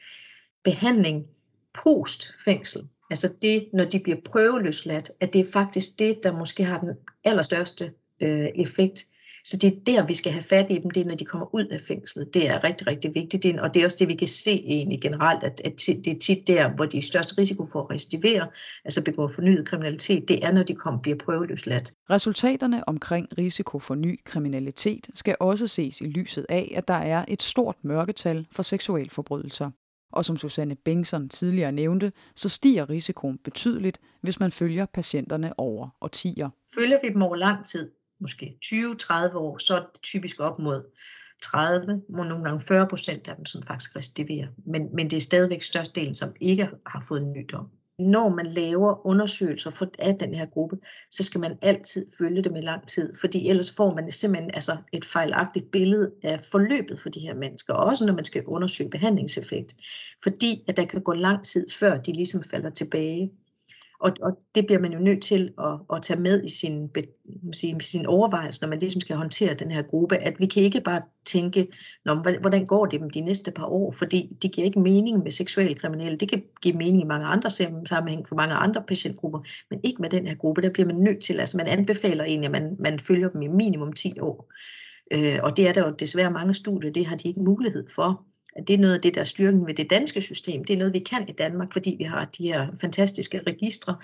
behandling 0.63 1.25
post-fængsel, 1.73 2.81
altså 3.09 3.35
det, 3.41 3.69
når 3.73 3.85
de 3.85 3.99
bliver 3.99 4.17
prøveløsladt, 4.25 5.11
at 5.19 5.33
det 5.33 5.41
er 5.41 5.51
faktisk 5.53 5.99
det, 5.99 6.23
der 6.23 6.31
måske 6.31 6.63
har 6.63 6.79
den 6.79 6.93
allerstørste 7.23 7.91
øh, 8.21 8.47
effekt. 8.55 9.05
Så 9.49 9.57
det 9.57 9.67
er 9.67 9.79
der, 9.85 10.05
vi 10.05 10.13
skal 10.13 10.31
have 10.31 10.43
fat 10.43 10.65
i 10.69 10.77
dem, 10.77 10.91
det 10.91 11.01
er, 11.01 11.05
når 11.05 11.15
de 11.15 11.25
kommer 11.25 11.55
ud 11.55 11.65
af 11.65 11.81
fængslet. 11.81 12.33
Det 12.33 12.49
er 12.49 12.63
rigtig, 12.63 12.87
rigtig 12.87 13.15
vigtigt, 13.15 13.43
det 13.43 13.55
er, 13.55 13.61
og 13.61 13.73
det 13.73 13.79
er 13.79 13.85
også 13.85 13.97
det, 13.99 14.07
vi 14.07 14.15
kan 14.15 14.27
se 14.27 14.51
egentlig 14.51 15.01
generelt, 15.01 15.43
at, 15.43 15.61
at 15.65 15.73
det 15.87 16.07
er 16.07 16.19
tit 16.19 16.47
der, 16.47 16.69
hvor 16.75 16.85
de 16.85 16.97
er 16.97 17.01
størst 17.01 17.37
risiko 17.37 17.65
for 17.71 17.81
at 17.83 17.89
recidivere, 17.89 18.47
altså 18.85 19.03
begå 19.03 19.27
fornyet 19.27 19.67
kriminalitet, 19.67 20.27
det 20.27 20.45
er, 20.45 20.51
når 20.51 20.63
de 20.63 20.75
kommer 20.75 20.99
bliver 21.01 21.17
prøveløsladt. 21.17 21.93
Resultaterne 22.09 22.89
omkring 22.89 23.27
risiko 23.37 23.79
for 23.79 23.95
ny 23.95 24.19
kriminalitet 24.23 25.07
skal 25.13 25.35
også 25.39 25.67
ses 25.67 26.01
i 26.01 26.05
lyset 26.05 26.45
af, 26.49 26.73
at 26.75 26.87
der 26.87 26.93
er 26.93 27.25
et 27.27 27.43
stort 27.43 27.75
mørketal 27.83 28.47
for 28.51 28.63
seksualforbrydelser. 28.63 29.71
Og 30.11 30.25
som 30.25 30.37
Susanne 30.37 30.75
Bengtsson 30.75 31.29
tidligere 31.29 31.71
nævnte, 31.71 32.11
så 32.35 32.49
stiger 32.49 32.89
risikoen 32.89 33.37
betydeligt, 33.43 33.99
hvis 34.21 34.39
man 34.39 34.51
følger 34.51 34.85
patienterne 34.85 35.59
over 35.59 35.89
årtier. 36.01 36.49
Følger 36.79 36.97
vi 37.03 37.09
dem 37.13 37.21
over 37.21 37.35
lang 37.35 37.65
tid, 37.65 37.91
måske 38.19 38.57
20-30 38.65 39.35
år, 39.35 39.57
så 39.57 39.75
er 39.75 39.79
det 39.79 40.01
typisk 40.01 40.39
op 40.39 40.59
mod 40.59 40.83
30, 41.41 42.01
må 42.09 42.23
nogle 42.23 42.43
gange 42.43 42.61
40 42.61 42.87
procent 42.87 43.27
af 43.27 43.35
dem, 43.35 43.45
som 43.45 43.63
faktisk 43.63 43.95
restiverer. 43.95 44.47
Men, 44.65 44.95
men 44.95 45.09
det 45.09 45.17
er 45.17 45.21
stadigvæk 45.21 45.61
størstedelen, 45.61 46.15
som 46.15 46.33
ikke 46.39 46.69
har 46.85 47.05
fået 47.07 47.21
en 47.21 47.31
ny 47.31 47.45
dom 47.51 47.69
når 47.99 48.29
man 48.29 48.45
laver 48.47 49.07
undersøgelser 49.07 49.71
for, 49.71 49.91
af 49.99 50.15
den 50.15 50.33
her 50.33 50.45
gruppe, 50.45 50.77
så 51.11 51.23
skal 51.23 51.41
man 51.41 51.57
altid 51.61 52.05
følge 52.17 52.43
dem 52.43 52.55
i 52.55 52.61
lang 52.61 52.87
tid, 52.87 53.15
fordi 53.21 53.49
ellers 53.49 53.75
får 53.75 53.95
man 53.95 54.11
simpelthen 54.11 54.51
altså 54.53 54.77
et 54.93 55.05
fejlagtigt 55.05 55.71
billede 55.71 56.11
af 56.23 56.39
forløbet 56.51 56.99
for 57.01 57.09
de 57.09 57.19
her 57.19 57.33
mennesker, 57.33 57.73
også 57.73 58.05
når 58.05 58.13
man 58.13 58.25
skal 58.25 58.45
undersøge 58.45 58.89
behandlingseffekt, 58.89 59.75
fordi 60.23 60.63
at 60.67 60.77
der 60.77 60.85
kan 60.85 61.01
gå 61.01 61.13
lang 61.13 61.45
tid 61.45 61.65
før 61.79 61.97
de 61.97 62.13
ligesom 62.13 62.43
falder 62.43 62.69
tilbage. 62.69 63.31
Og, 63.99 64.11
og 64.21 64.39
det 64.55 64.65
bliver 64.65 64.79
man 64.79 64.93
jo 64.93 64.99
nødt 64.99 65.23
til 65.23 65.53
at, 65.59 65.79
at 65.93 66.01
tage 66.03 66.19
med 66.19 66.43
i 66.43 66.49
sin, 66.49 66.89
sige, 67.53 67.81
sin 67.81 68.05
overvejelse, 68.05 68.61
når 68.61 68.69
man 68.69 68.79
ligesom 68.79 69.01
skal 69.01 69.15
håndtere 69.15 69.53
den 69.53 69.71
her 69.71 69.81
gruppe, 69.81 70.17
at 70.17 70.39
vi 70.39 70.45
kan 70.45 70.63
ikke 70.63 70.81
bare 70.81 71.01
tænke, 71.25 71.67
hvordan 72.39 72.65
går 72.65 72.85
det 72.85 72.99
dem 72.99 73.09
de 73.09 73.21
næste 73.21 73.51
par 73.51 73.65
år, 73.65 73.91
fordi 73.91 74.37
det 74.41 74.51
giver 74.51 74.65
ikke 74.65 74.79
mening 74.79 75.23
med 75.23 75.31
seksuelle 75.31 75.75
kriminelle. 75.75 76.17
Det 76.17 76.29
kan 76.29 76.43
give 76.61 76.77
mening 76.77 77.01
i 77.01 77.05
mange 77.05 77.25
andre 77.25 77.49
sammenhæng 77.85 78.27
for 78.27 78.35
mange 78.35 78.55
andre 78.55 78.83
patientgrupper, 78.87 79.39
men 79.69 79.79
ikke 79.83 80.01
med 80.01 80.09
den 80.09 80.27
her 80.27 80.35
gruppe. 80.35 80.61
Der 80.61 80.69
bliver 80.69 80.87
man 80.87 80.95
nødt 80.95 81.19
til, 81.23 81.39
altså 81.39 81.57
man 81.57 81.67
anbefaler 81.67 82.23
egentlig, 82.23 82.45
at 82.45 82.51
man, 82.51 82.75
man 82.79 82.99
følger 82.99 83.29
dem 83.29 83.41
i 83.41 83.47
minimum 83.47 83.93
10 83.93 84.19
år. 84.19 84.51
Øh, 85.11 85.39
og 85.43 85.57
det 85.57 85.67
er 85.67 85.73
der 85.73 85.87
jo 85.87 85.95
desværre 85.99 86.31
mange 86.31 86.53
studier, 86.53 86.91
det 86.91 87.05
har 87.05 87.15
de 87.15 87.27
ikke 87.27 87.41
mulighed 87.41 87.87
for 87.95 88.25
at 88.59 88.67
det 88.67 88.73
er 88.73 88.77
noget 88.77 88.93
af 88.93 89.01
det, 89.01 89.15
der 89.15 89.21
er 89.21 89.25
styrken 89.25 89.67
ved 89.67 89.73
det 89.73 89.89
danske 89.89 90.21
system. 90.21 90.63
Det 90.63 90.73
er 90.73 90.77
noget, 90.77 90.93
vi 90.93 90.99
kan 90.99 91.29
i 91.29 91.31
Danmark, 91.31 91.73
fordi 91.73 91.95
vi 91.97 92.03
har 92.03 92.25
de 92.25 92.43
her 92.43 92.67
fantastiske 92.81 93.41
registre 93.47 93.95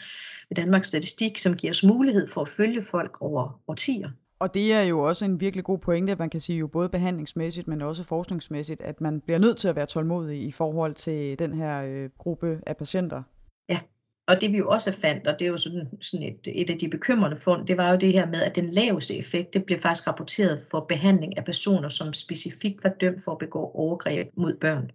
ved 0.49 0.55
Danmarks 0.55 0.87
Statistik, 0.87 1.39
som 1.39 1.53
giver 1.53 1.71
os 1.71 1.83
mulighed 1.83 2.29
for 2.29 2.41
at 2.41 2.47
følge 2.47 2.81
folk 2.81 3.17
over 3.21 3.59
årtier. 3.67 4.09
Og 4.39 4.53
det 4.53 4.73
er 4.73 4.81
jo 4.81 4.99
også 4.99 5.25
en 5.25 5.39
virkelig 5.39 5.63
god 5.63 5.79
pointe, 5.79 6.11
at 6.11 6.19
man 6.19 6.29
kan 6.29 6.39
sige 6.39 6.57
jo 6.57 6.67
både 6.67 6.89
behandlingsmæssigt, 6.89 7.67
men 7.67 7.81
også 7.81 8.03
forskningsmæssigt, 8.03 8.81
at 8.81 9.01
man 9.01 9.21
bliver 9.21 9.39
nødt 9.39 9.57
til 9.57 9.67
at 9.67 9.75
være 9.75 9.85
tålmodig 9.85 10.43
i 10.43 10.51
forhold 10.51 10.93
til 10.93 11.39
den 11.39 11.53
her 11.53 11.83
øh, 11.83 12.09
gruppe 12.17 12.59
af 12.67 12.77
patienter. 12.77 13.23
Og 14.27 14.41
det 14.41 14.51
vi 14.51 14.57
jo 14.57 14.69
også 14.69 14.91
fandt, 14.91 15.27
og 15.27 15.39
det 15.39 15.45
er 15.45 15.49
jo 15.49 15.57
sådan, 15.57 15.87
sådan 16.01 16.27
et, 16.27 16.61
et 16.61 16.69
af 16.69 16.77
de 16.77 16.89
bekymrende 16.89 17.37
fund, 17.37 17.67
det 17.67 17.77
var 17.77 17.91
jo 17.91 17.97
det 17.97 18.13
her 18.13 18.25
med, 18.25 18.41
at 18.41 18.55
den 18.55 18.69
laveste 18.69 19.17
effekt, 19.17 19.53
det 19.53 19.65
blev 19.65 19.81
faktisk 19.81 20.07
rapporteret 20.07 20.61
for 20.71 20.85
behandling 20.89 21.37
af 21.37 21.45
personer, 21.45 21.89
som 21.89 22.13
specifikt 22.13 22.83
var 22.83 22.89
dømt 22.89 23.23
for 23.23 23.31
at 23.31 23.37
begå 23.37 23.71
overgreb 23.73 24.27
mod 24.37 24.57
børn. 24.61 24.91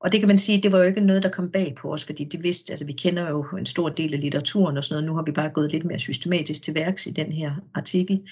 Og 0.00 0.12
det 0.12 0.20
kan 0.20 0.28
man 0.28 0.38
sige, 0.38 0.62
det 0.62 0.72
var 0.72 0.78
jo 0.78 0.84
ikke 0.84 1.00
noget, 1.00 1.22
der 1.22 1.30
kom 1.30 1.50
bag 1.50 1.74
på 1.74 1.92
os, 1.92 2.04
fordi 2.04 2.24
det 2.24 2.42
vidste, 2.42 2.72
altså 2.72 2.86
vi 2.86 2.92
kender 2.92 3.28
jo 3.28 3.46
en 3.58 3.66
stor 3.66 3.88
del 3.88 4.14
af 4.14 4.20
litteraturen 4.20 4.76
og 4.76 4.84
sådan 4.84 4.94
noget. 4.94 5.06
Nu 5.06 5.16
har 5.16 5.22
vi 5.22 5.32
bare 5.32 5.50
gået 5.50 5.72
lidt 5.72 5.84
mere 5.84 5.98
systematisk 5.98 6.62
til 6.62 6.74
værks 6.74 7.06
i 7.06 7.10
den 7.10 7.32
her 7.32 7.54
artikel. 7.74 8.22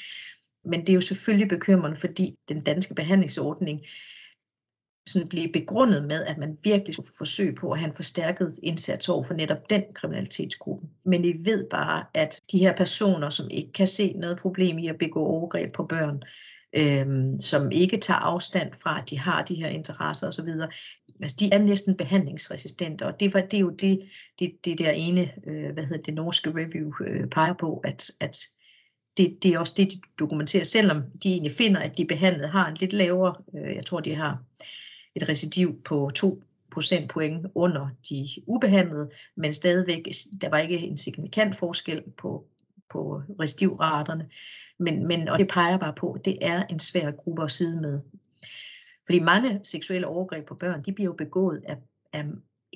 Men 0.65 0.81
det 0.81 0.89
er 0.89 0.95
jo 0.95 1.01
selvfølgelig 1.01 1.49
bekymrende, 1.49 1.97
fordi 1.97 2.35
den 2.49 2.61
danske 2.61 2.95
behandlingsordning 2.95 3.81
sådan 5.09 5.29
blive 5.29 5.53
begrundet 5.53 6.05
med, 6.05 6.25
at 6.25 6.39
man 6.39 6.59
virkelig 6.63 6.95
skulle 6.95 7.11
forsøge 7.19 7.55
på 7.55 7.71
at 7.71 7.79
have 7.79 7.89
en 7.89 7.97
forstærket 7.97 8.59
indsats 8.63 9.09
over 9.09 9.23
for 9.23 9.35
netop 9.35 9.71
den 9.71 9.83
kriminalitetsgruppe. 9.95 10.87
Men 11.05 11.25
I 11.25 11.35
ved 11.45 11.67
bare, 11.71 12.05
at 12.15 12.41
de 12.53 12.59
her 12.59 12.77
personer, 12.77 13.31
som 13.31 13.49
ikke 13.51 13.73
kan 13.73 13.87
se 13.87 14.13
noget 14.13 14.39
problem 14.39 14.79
i 14.79 14.89
at 14.89 14.99
begå 14.99 15.25
overgreb 15.25 15.73
på 15.73 15.85
børn, 15.85 16.23
øhm, 16.77 17.41
som 17.41 17.71
ikke 17.71 17.97
tager 17.97 18.19
afstand 18.19 18.73
fra, 18.83 18.99
at 19.01 19.11
de 19.11 19.19
har 19.19 19.45
de 19.45 19.55
her 19.55 19.69
interesser 19.69 20.29
osv., 20.29 20.49
altså 21.23 21.37
de 21.41 21.53
er 21.53 21.59
næsten 21.59 21.97
behandlingsresistente, 21.97 23.07
og 23.07 23.21
det 23.21 23.35
var 23.35 23.41
det 23.41 23.55
er 23.55 23.61
jo 23.61 23.71
det, 23.71 24.01
det, 24.39 24.65
det 24.65 24.79
der 24.79 24.91
ene, 24.91 25.33
øh, 25.47 25.73
hvad 25.73 25.85
hedder 25.85 26.03
det 26.03 26.15
norske 26.15 26.51
review 26.51 26.91
øh, 27.07 27.29
peger 27.29 27.55
på, 27.55 27.81
at, 27.85 28.11
at 28.21 28.39
det, 29.17 29.43
det 29.43 29.55
er 29.55 29.59
også 29.59 29.75
det, 29.77 29.93
de 29.93 30.01
dokumenterer, 30.19 30.65
selvom 30.65 31.03
de 31.23 31.29
egentlig 31.29 31.53
finder, 31.53 31.81
at 31.81 31.97
de 31.97 32.05
behandlede 32.05 32.49
har 32.49 32.69
en 32.69 32.77
lidt 32.81 32.93
lavere, 32.93 33.35
øh, 33.55 33.75
jeg 33.77 33.87
tror 33.87 34.01
de 34.01 34.15
har 34.15 34.43
et 35.23 35.29
recidiv 35.29 35.83
på 35.83 36.11
2 36.15 36.43
procentpoint 36.71 37.47
under 37.55 37.89
de 38.09 38.27
ubehandlede, 38.47 39.11
men 39.37 39.53
stadigvæk, 39.53 40.09
der 40.41 40.49
var 40.49 40.59
ikke 40.59 40.79
en 40.79 40.97
signifikant 40.97 41.57
forskel 41.57 42.03
på, 42.17 42.45
på 42.91 43.23
recidivraterne. 43.41 44.29
Men, 44.79 45.07
men, 45.07 45.29
og 45.29 45.39
det 45.39 45.49
peger 45.49 45.77
bare 45.77 45.93
på, 45.93 46.13
at 46.13 46.25
det 46.25 46.39
er 46.41 46.63
en 46.67 46.81
svær 46.81 47.11
gruppe 47.11 47.45
at 47.45 47.51
sidde 47.51 47.81
med. 47.81 48.01
Fordi 49.07 49.19
mange 49.21 49.61
seksuelle 49.65 50.07
overgreb 50.07 50.47
på 50.47 50.55
børn, 50.55 50.83
de 50.83 50.93
bliver 50.93 51.11
jo 51.11 51.13
begået 51.13 51.63
af, 51.65 51.77
af 52.13 52.25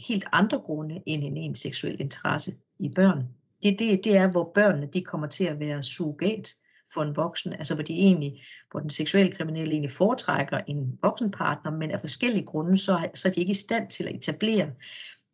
helt 0.09 0.25
andre 0.33 0.59
grunde 0.59 1.03
end 1.07 1.25
en, 1.25 1.37
en 1.37 1.55
seksuel 1.55 2.01
interesse 2.01 2.53
i 2.79 2.89
børn. 2.97 3.29
Det, 3.63 3.79
det, 3.79 4.05
det 4.05 4.17
er, 4.17 4.31
hvor 4.31 4.53
børnene 4.55 4.87
de 4.87 5.01
kommer 5.01 5.27
til 5.27 5.45
at 5.45 5.61
være 5.61 5.83
surrogat 5.83 6.55
for 6.95 7.03
en 7.03 7.17
voksen, 7.17 7.53
altså 7.53 7.75
hvor 7.75 7.83
de 7.83 7.93
egentlig, 7.93 8.43
hvor 8.71 8.81
den 8.81 8.91
seksuelle 8.91 9.33
kriminelle 9.33 9.73
egentlig 9.73 9.91
foretrækker 9.91 10.61
en 10.67 10.99
voksenpartner, 11.03 11.71
men 11.71 11.91
af 11.91 12.01
forskellige 12.01 12.45
grunde, 12.47 12.77
så, 12.77 13.09
så 13.15 13.29
er 13.29 13.33
de 13.33 13.41
ikke 13.41 13.51
i 13.51 13.55
stand 13.55 13.91
til 13.91 14.05
at 14.09 14.15
etablere 14.15 14.71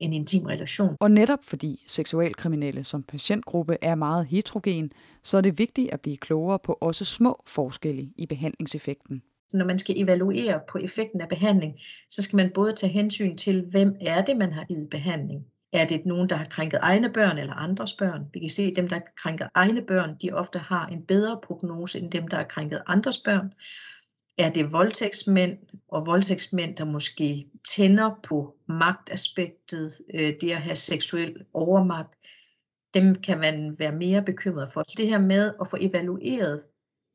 en 0.01 0.13
intim 0.13 0.45
relation. 0.45 0.97
Og 1.01 1.11
netop 1.11 1.39
fordi 1.43 1.85
seksualkriminelle 1.87 2.85
som 2.85 3.03
patientgruppe 3.03 3.77
er 3.83 3.95
meget 3.95 4.27
heterogen, 4.27 4.93
så 5.23 5.37
er 5.37 5.41
det 5.41 5.59
vigtigt 5.59 5.91
at 5.91 6.01
blive 6.01 6.17
klogere 6.17 6.59
på 6.59 6.79
også 6.81 7.05
små 7.05 7.43
forskelle 7.47 8.09
i 8.17 8.27
behandlingseffekten. 8.27 9.23
Når 9.53 9.65
man 9.65 9.79
skal 9.79 10.01
evaluere 10.03 10.61
på 10.69 10.79
effekten 10.79 11.21
af 11.21 11.29
behandling, 11.29 11.81
så 12.11 12.23
skal 12.23 12.37
man 12.37 12.51
både 12.55 12.73
tage 12.73 12.93
hensyn 12.93 13.37
til, 13.37 13.65
hvem 13.71 13.97
er 14.01 14.25
det, 14.25 14.37
man 14.37 14.53
har 14.53 14.65
givet 14.65 14.91
behandling. 14.91 15.45
Er 15.73 15.85
det 15.85 16.07
nogen, 16.07 16.29
der 16.29 16.37
har 16.37 16.45
krænket 16.45 16.79
egne 16.83 17.13
børn 17.13 17.39
eller 17.39 17.55
andres 17.55 17.93
børn? 17.93 18.27
Vi 18.33 18.41
kan 18.41 18.51
se, 18.51 18.63
at 18.63 18.77
dem, 18.77 18.89
der 18.89 18.97
har 18.97 19.05
krænket 19.17 19.49
egne 19.55 19.83
børn, 19.83 20.17
de 20.23 20.33
ofte 20.33 20.59
har 20.59 20.87
en 20.87 21.03
bedre 21.03 21.41
prognose 21.43 22.01
end 22.01 22.11
dem, 22.11 22.29
der 22.29 22.37
har 22.37 22.45
krænket 22.45 22.83
andres 22.87 23.19
børn. 23.19 23.53
Er 24.39 24.51
det 24.51 24.73
voldtægtsmænd 24.73 25.59
og 25.89 26.07
voldtægtsmænd, 26.07 26.77
der 26.77 26.85
måske 26.85 27.47
tænder 27.75 28.21
på 28.23 28.57
magtaspektet, 28.69 30.01
øh, 30.15 30.33
det 30.41 30.51
at 30.53 30.63
have 30.63 30.75
seksuel 30.75 31.45
overmagt, 31.55 32.15
dem 32.95 33.15
kan 33.15 33.39
man 33.39 33.79
være 33.79 33.93
mere 33.93 34.23
bekymret 34.23 34.73
for. 34.73 34.83
Så 34.83 34.95
det 34.97 35.09
her 35.09 35.21
med 35.21 35.55
at 35.61 35.69
få 35.69 35.77
evalueret 35.81 36.65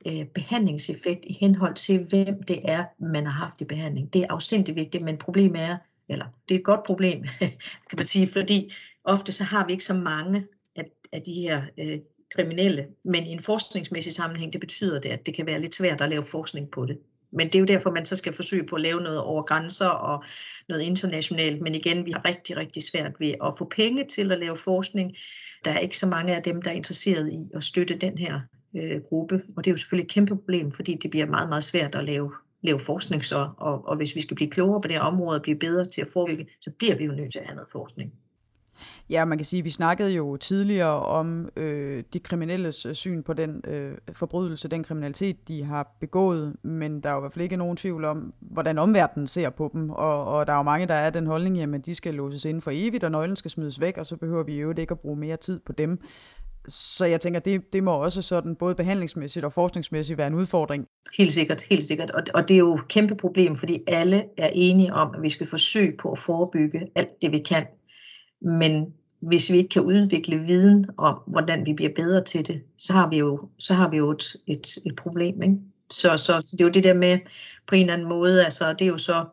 øh, 0.07 0.25
behandlingseffekt 0.25 1.25
i 1.25 1.37
henhold 1.39 1.75
til, 1.75 2.05
hvem 2.09 2.43
det 2.43 2.59
er, 2.63 2.83
man 2.99 3.25
har 3.25 3.45
haft 3.45 3.61
i 3.61 3.65
behandling, 3.65 4.13
det 4.13 4.21
er 4.21 4.27
afsindig 4.29 4.75
vigtigt, 4.75 5.03
men 5.03 5.17
problemet 5.17 5.61
er, 5.61 5.77
eller 6.09 6.25
det 6.49 6.55
er 6.55 6.59
et 6.59 6.65
godt 6.65 6.83
problem, 6.83 7.23
kan 7.89 7.97
man 7.97 8.07
sige, 8.07 8.27
fordi 8.27 8.73
ofte 9.03 9.31
så 9.31 9.43
har 9.43 9.65
vi 9.65 9.71
ikke 9.71 9.85
så 9.85 9.93
mange 9.93 10.45
af, 10.75 10.85
af 11.11 11.21
de 11.21 11.33
her 11.33 11.61
øh, 11.79 11.99
kriminelle, 12.35 12.87
men 13.03 13.23
i 13.23 13.29
en 13.29 13.41
forskningsmæssig 13.41 14.13
sammenhæng, 14.13 14.53
det 14.53 14.61
betyder 14.61 14.99
det, 14.99 15.09
at 15.09 15.25
det 15.25 15.35
kan 15.35 15.45
være 15.45 15.61
lidt 15.61 15.75
svært 15.75 16.01
at 16.01 16.09
lave 16.09 16.23
forskning 16.23 16.71
på 16.71 16.85
det. 16.85 16.97
Men 17.33 17.47
det 17.47 17.55
er 17.55 17.59
jo 17.59 17.65
derfor, 17.65 17.91
man 17.91 18.05
så 18.05 18.15
skal 18.15 18.33
forsøge 18.33 18.67
på 18.67 18.75
at 18.75 18.81
lave 18.81 19.01
noget 19.01 19.19
over 19.19 19.43
grænser 19.43 19.87
og 19.87 20.23
noget 20.69 20.81
internationalt. 20.81 21.61
Men 21.61 21.75
igen, 21.75 22.05
vi 22.05 22.11
har 22.11 22.25
rigtig, 22.25 22.57
rigtig 22.57 22.83
svært 22.83 23.11
ved 23.19 23.33
at 23.43 23.53
få 23.57 23.71
penge 23.75 24.05
til 24.05 24.31
at 24.31 24.39
lave 24.39 24.57
forskning. 24.57 25.15
Der 25.65 25.71
er 25.71 25.79
ikke 25.79 25.97
så 25.97 26.07
mange 26.07 26.35
af 26.35 26.43
dem, 26.43 26.61
der 26.61 26.71
er 26.71 26.75
interesseret 26.75 27.33
i 27.33 27.39
at 27.55 27.63
støtte 27.63 27.95
den 27.97 28.17
her 28.17 28.39
øh, 28.75 29.01
gruppe. 29.01 29.41
Og 29.57 29.63
det 29.63 29.69
er 29.69 29.73
jo 29.73 29.77
selvfølgelig 29.77 30.05
et 30.05 30.11
kæmpe 30.11 30.35
problem, 30.35 30.71
fordi 30.71 30.95
det 30.95 31.11
bliver 31.11 31.25
meget, 31.25 31.49
meget 31.49 31.63
svært 31.63 31.95
at 31.95 32.05
lave 32.05 32.31
lave 32.63 32.80
forskning 32.80 33.26
så, 33.26 33.49
og, 33.58 33.88
og 33.88 33.95
hvis 33.95 34.15
vi 34.15 34.21
skal 34.21 34.36
blive 34.36 34.52
klogere 34.52 34.82
på 34.82 34.88
det 34.88 34.95
her 34.95 35.04
område 35.04 35.38
og 35.38 35.41
blive 35.41 35.60
bedre 35.60 35.86
til 35.86 36.02
at 36.02 36.08
forebygge, 36.13 36.47
så 36.62 36.71
bliver 36.80 36.95
vi 36.95 37.04
jo 37.06 37.12
nødt 37.12 37.32
til 37.32 37.39
at 37.39 37.45
have 37.45 37.56
noget 37.56 37.71
forskning. 37.71 38.13
Ja, 39.09 39.25
man 39.25 39.38
kan 39.38 39.45
sige, 39.45 39.59
at 39.59 39.65
vi 39.65 39.69
snakkede 39.69 40.12
jo 40.12 40.38
tidligere 40.38 40.99
om 40.99 41.49
øh, 41.55 42.03
de 42.13 42.19
kriminelles 42.19 42.86
øh, 42.86 42.93
syn 42.93 43.23
på 43.23 43.33
den 43.33 43.62
øh, 43.67 43.97
forbrydelse, 44.13 44.67
den 44.67 44.83
kriminalitet, 44.83 45.47
de 45.47 45.63
har 45.63 45.95
begået, 45.99 46.55
men 46.63 47.03
der 47.03 47.09
er 47.09 47.13
jo 47.13 47.19
i 47.19 47.21
hvert 47.21 47.33
fald 47.33 47.43
ikke 47.43 47.57
nogen 47.57 47.77
tvivl 47.77 48.05
om, 48.05 48.33
hvordan 48.39 48.77
omverdenen 48.77 49.27
ser 49.27 49.49
på 49.49 49.69
dem, 49.73 49.89
og, 49.89 50.25
og 50.25 50.47
der 50.47 50.53
er 50.53 50.57
jo 50.57 50.63
mange, 50.63 50.88
der 50.88 50.93
er 50.93 51.09
den 51.09 51.27
holdning, 51.27 51.57
jamen 51.57 51.81
de 51.81 51.95
skal 51.95 52.13
låses 52.13 52.45
inden 52.45 52.62
for 52.62 52.71
evigt, 52.73 53.03
og 53.03 53.12
nøglen 53.12 53.36
skal 53.36 53.51
smides 53.51 53.81
væk, 53.81 53.97
og 53.97 54.05
så 54.05 54.17
behøver 54.17 54.43
vi 54.43 54.59
jo 54.59 54.73
ikke 54.77 54.91
at 54.91 54.99
bruge 54.99 55.17
mere 55.17 55.38
tid 55.38 55.59
på 55.59 55.73
dem. 55.73 55.99
Så 56.67 57.05
jeg 57.05 57.21
tænker, 57.21 57.39
det, 57.39 57.73
det 57.73 57.83
må 57.83 57.91
også 57.91 58.21
sådan 58.21 58.55
både 58.55 58.75
behandlingsmæssigt 58.75 59.45
og 59.45 59.53
forskningsmæssigt 59.53 60.17
være 60.17 60.27
en 60.27 60.33
udfordring. 60.33 60.88
Helt 61.17 61.33
sikkert, 61.33 61.62
helt 61.62 61.83
sikkert. 61.83 62.12
Og, 62.12 62.23
og 62.33 62.47
det 62.47 62.53
er 62.53 62.57
jo 62.57 62.73
et 62.73 62.88
kæmpe 62.88 63.15
problem, 63.15 63.55
fordi 63.55 63.83
alle 63.88 64.23
er 64.38 64.49
enige 64.53 64.93
om, 64.93 65.15
at 65.15 65.21
vi 65.21 65.29
skal 65.29 65.47
forsøge 65.47 65.93
på 65.99 66.12
at 66.12 66.19
forebygge 66.19 66.88
alt 66.95 67.21
det, 67.21 67.31
vi 67.31 67.39
kan. 67.39 67.65
Men 68.43 68.93
hvis 69.19 69.51
vi 69.51 69.58
ikke 69.58 69.69
kan 69.69 69.82
udvikle 69.82 70.39
viden 70.39 70.86
om, 70.97 71.19
hvordan 71.27 71.65
vi 71.65 71.73
bliver 71.73 71.91
bedre 71.95 72.23
til 72.23 72.47
det, 72.47 72.62
så 72.77 72.93
har 72.93 73.10
vi 73.10 73.17
jo, 73.17 73.49
så 73.60 73.73
har 73.73 73.89
vi 73.89 73.97
jo 73.97 74.12
et, 74.12 74.36
et, 74.47 74.77
et 74.86 74.95
problem. 74.95 75.41
Ikke? 75.41 75.58
Så, 75.89 76.17
så, 76.17 76.41
så 76.43 76.49
det 76.51 76.62
er 76.62 76.65
jo 76.65 76.71
det 76.71 76.84
der 76.84 76.93
med 76.93 77.19
på 77.67 77.75
en 77.75 77.82
eller 77.82 77.93
anden 77.93 78.10
måde, 78.10 78.43
altså 78.43 78.73
det 78.73 78.82
er 78.82 78.89
jo 78.89 78.97
så 78.97 79.25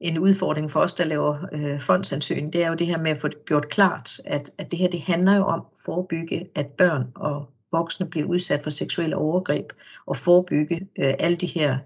en 0.00 0.18
udfordring 0.18 0.70
for 0.70 0.80
os, 0.80 0.94
der 0.94 1.04
laver 1.04 1.36
øh, 1.52 1.80
fondsansøgning, 1.80 2.52
det 2.52 2.64
er 2.64 2.68
jo 2.68 2.74
det 2.74 2.86
her 2.86 2.98
med 2.98 3.10
at 3.10 3.20
få 3.20 3.28
det 3.28 3.44
gjort 3.46 3.68
klart, 3.68 4.10
at, 4.24 4.50
at 4.58 4.70
det 4.70 4.78
her 4.78 4.88
det 4.88 5.00
handler 5.00 5.36
jo 5.36 5.44
om 5.44 5.60
at 5.60 5.82
forebygge, 5.84 6.48
at 6.54 6.66
børn 6.66 7.04
og 7.14 7.48
voksne 7.72 8.06
bliver 8.06 8.26
udsat 8.26 8.62
for 8.62 8.70
seksuelle 8.70 9.16
overgreb, 9.16 9.72
og 10.06 10.16
forebygge 10.16 10.88
øh, 10.98 11.14
alle 11.18 11.36
de 11.36 11.46
her 11.46 11.78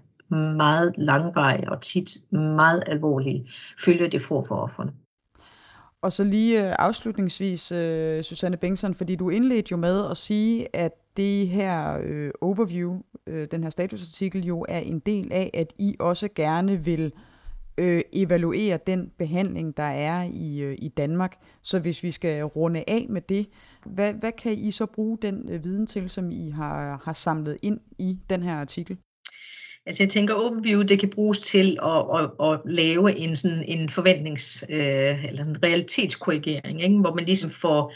meget 0.55 0.93
langvarige 0.97 1.71
og 1.71 1.81
tit 1.81 2.31
meget 2.31 2.83
alvorlige 2.87 3.49
følger, 3.85 4.09
det 4.09 4.21
får 4.21 4.45
for 4.47 4.55
offerne. 4.55 4.91
Og 6.03 6.11
så 6.11 6.23
lige 6.23 6.67
øh, 6.67 6.75
afslutningsvis, 6.79 7.71
øh, 7.71 8.23
Susanne 8.23 8.57
Bengtsson, 8.57 8.93
fordi 8.93 9.15
du 9.15 9.29
indledte 9.29 9.71
jo 9.71 9.77
med 9.77 10.09
at 10.09 10.17
sige, 10.17 10.75
at 10.75 10.91
det 11.17 11.47
her 11.47 11.99
øh, 12.03 12.31
overview, 12.41 13.01
øh, 13.27 13.47
den 13.51 13.63
her 13.63 13.69
statusartikel 13.69 14.45
jo 14.45 14.65
er 14.69 14.79
en 14.79 14.99
del 14.99 15.33
af, 15.33 15.49
at 15.53 15.73
I 15.79 15.95
også 15.99 16.29
gerne 16.35 16.85
vil 16.85 17.13
øh, 17.77 18.01
evaluere 18.13 18.79
den 18.87 19.11
behandling, 19.17 19.77
der 19.77 19.83
er 19.83 20.23
i, 20.33 20.59
øh, 20.59 20.75
i 20.79 20.87
Danmark. 20.87 21.37
Så 21.61 21.79
hvis 21.79 22.03
vi 22.03 22.11
skal 22.11 22.43
runde 22.43 22.83
af 22.87 23.05
med 23.09 23.21
det, 23.21 23.49
hvad, 23.85 24.13
hvad 24.13 24.31
kan 24.31 24.53
I 24.53 24.71
så 24.71 24.85
bruge 24.85 25.17
den 25.21 25.49
øh, 25.49 25.63
viden 25.63 25.87
til, 25.87 26.09
som 26.09 26.31
I 26.31 26.49
har, 26.49 27.01
har 27.03 27.13
samlet 27.13 27.57
ind 27.61 27.79
i 27.99 28.19
den 28.29 28.43
her 28.43 28.55
artikel? 28.55 28.97
Altså 29.85 30.03
jeg 30.03 30.09
tænker, 30.09 30.33
OpenView 30.33 30.81
det 30.81 30.99
kan 30.99 31.09
bruges 31.09 31.39
til 31.39 31.77
at, 31.83 32.19
at, 32.19 32.51
at 32.51 32.59
lave 32.65 33.17
en, 33.17 33.35
sådan 33.35 33.63
en 33.67 33.89
forventnings- 33.89 34.65
øh, 34.69 35.25
eller 35.25 35.43
en 35.43 35.63
realitetskorrigering, 35.63 36.83
ikke? 36.83 36.99
hvor 36.99 37.13
man 37.13 37.25
ligesom 37.25 37.49
får, 37.49 37.93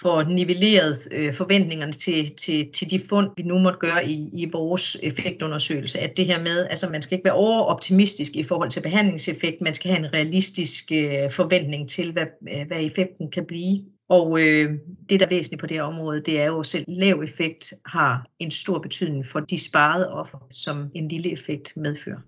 får 0.00 0.22
nivelleret 0.22 1.08
øh, 1.12 1.34
forventningerne 1.34 1.92
til, 1.92 2.36
til, 2.36 2.72
til 2.72 2.90
de 2.90 3.00
fund, 3.08 3.30
vi 3.36 3.42
nu 3.42 3.58
måtte 3.58 3.78
gøre 3.78 4.06
i, 4.06 4.30
i 4.32 4.50
vores 4.52 4.96
effektundersøgelse. 5.02 5.98
At 5.98 6.16
det 6.16 6.26
her 6.26 6.38
med, 6.38 6.66
altså 6.70 6.88
man 6.90 7.02
skal 7.02 7.14
ikke 7.14 7.24
være 7.24 7.34
overoptimistisk 7.34 8.36
i 8.36 8.42
forhold 8.42 8.70
til 8.70 8.82
behandlingseffekt, 8.82 9.60
man 9.60 9.74
skal 9.74 9.90
have 9.90 10.04
en 10.06 10.12
realistisk 10.12 10.92
øh, 10.92 11.30
forventning 11.30 11.88
til, 11.88 12.12
hvad, 12.12 12.26
øh, 12.54 12.66
hvad 12.66 12.84
effekten 12.84 13.30
kan 13.30 13.46
blive. 13.46 13.80
Og 14.10 14.40
øh, 14.40 14.78
det, 15.08 15.20
der 15.20 15.26
er 15.26 15.30
væsentligt 15.30 15.60
på 15.60 15.66
det 15.66 15.76
her 15.76 15.82
område, 15.82 16.20
det 16.20 16.40
er 16.40 16.46
jo, 16.46 16.60
at 16.60 16.66
selv 16.66 16.84
lav 16.88 17.22
effekt 17.22 17.74
har 17.86 18.26
en 18.38 18.50
stor 18.50 18.78
betydning 18.78 19.26
for 19.26 19.40
de 19.40 19.58
sparede 19.58 20.12
offer, 20.12 20.38
som 20.50 20.90
en 20.94 21.08
lille 21.08 21.32
effekt 21.32 21.76
medfører. 21.76 22.18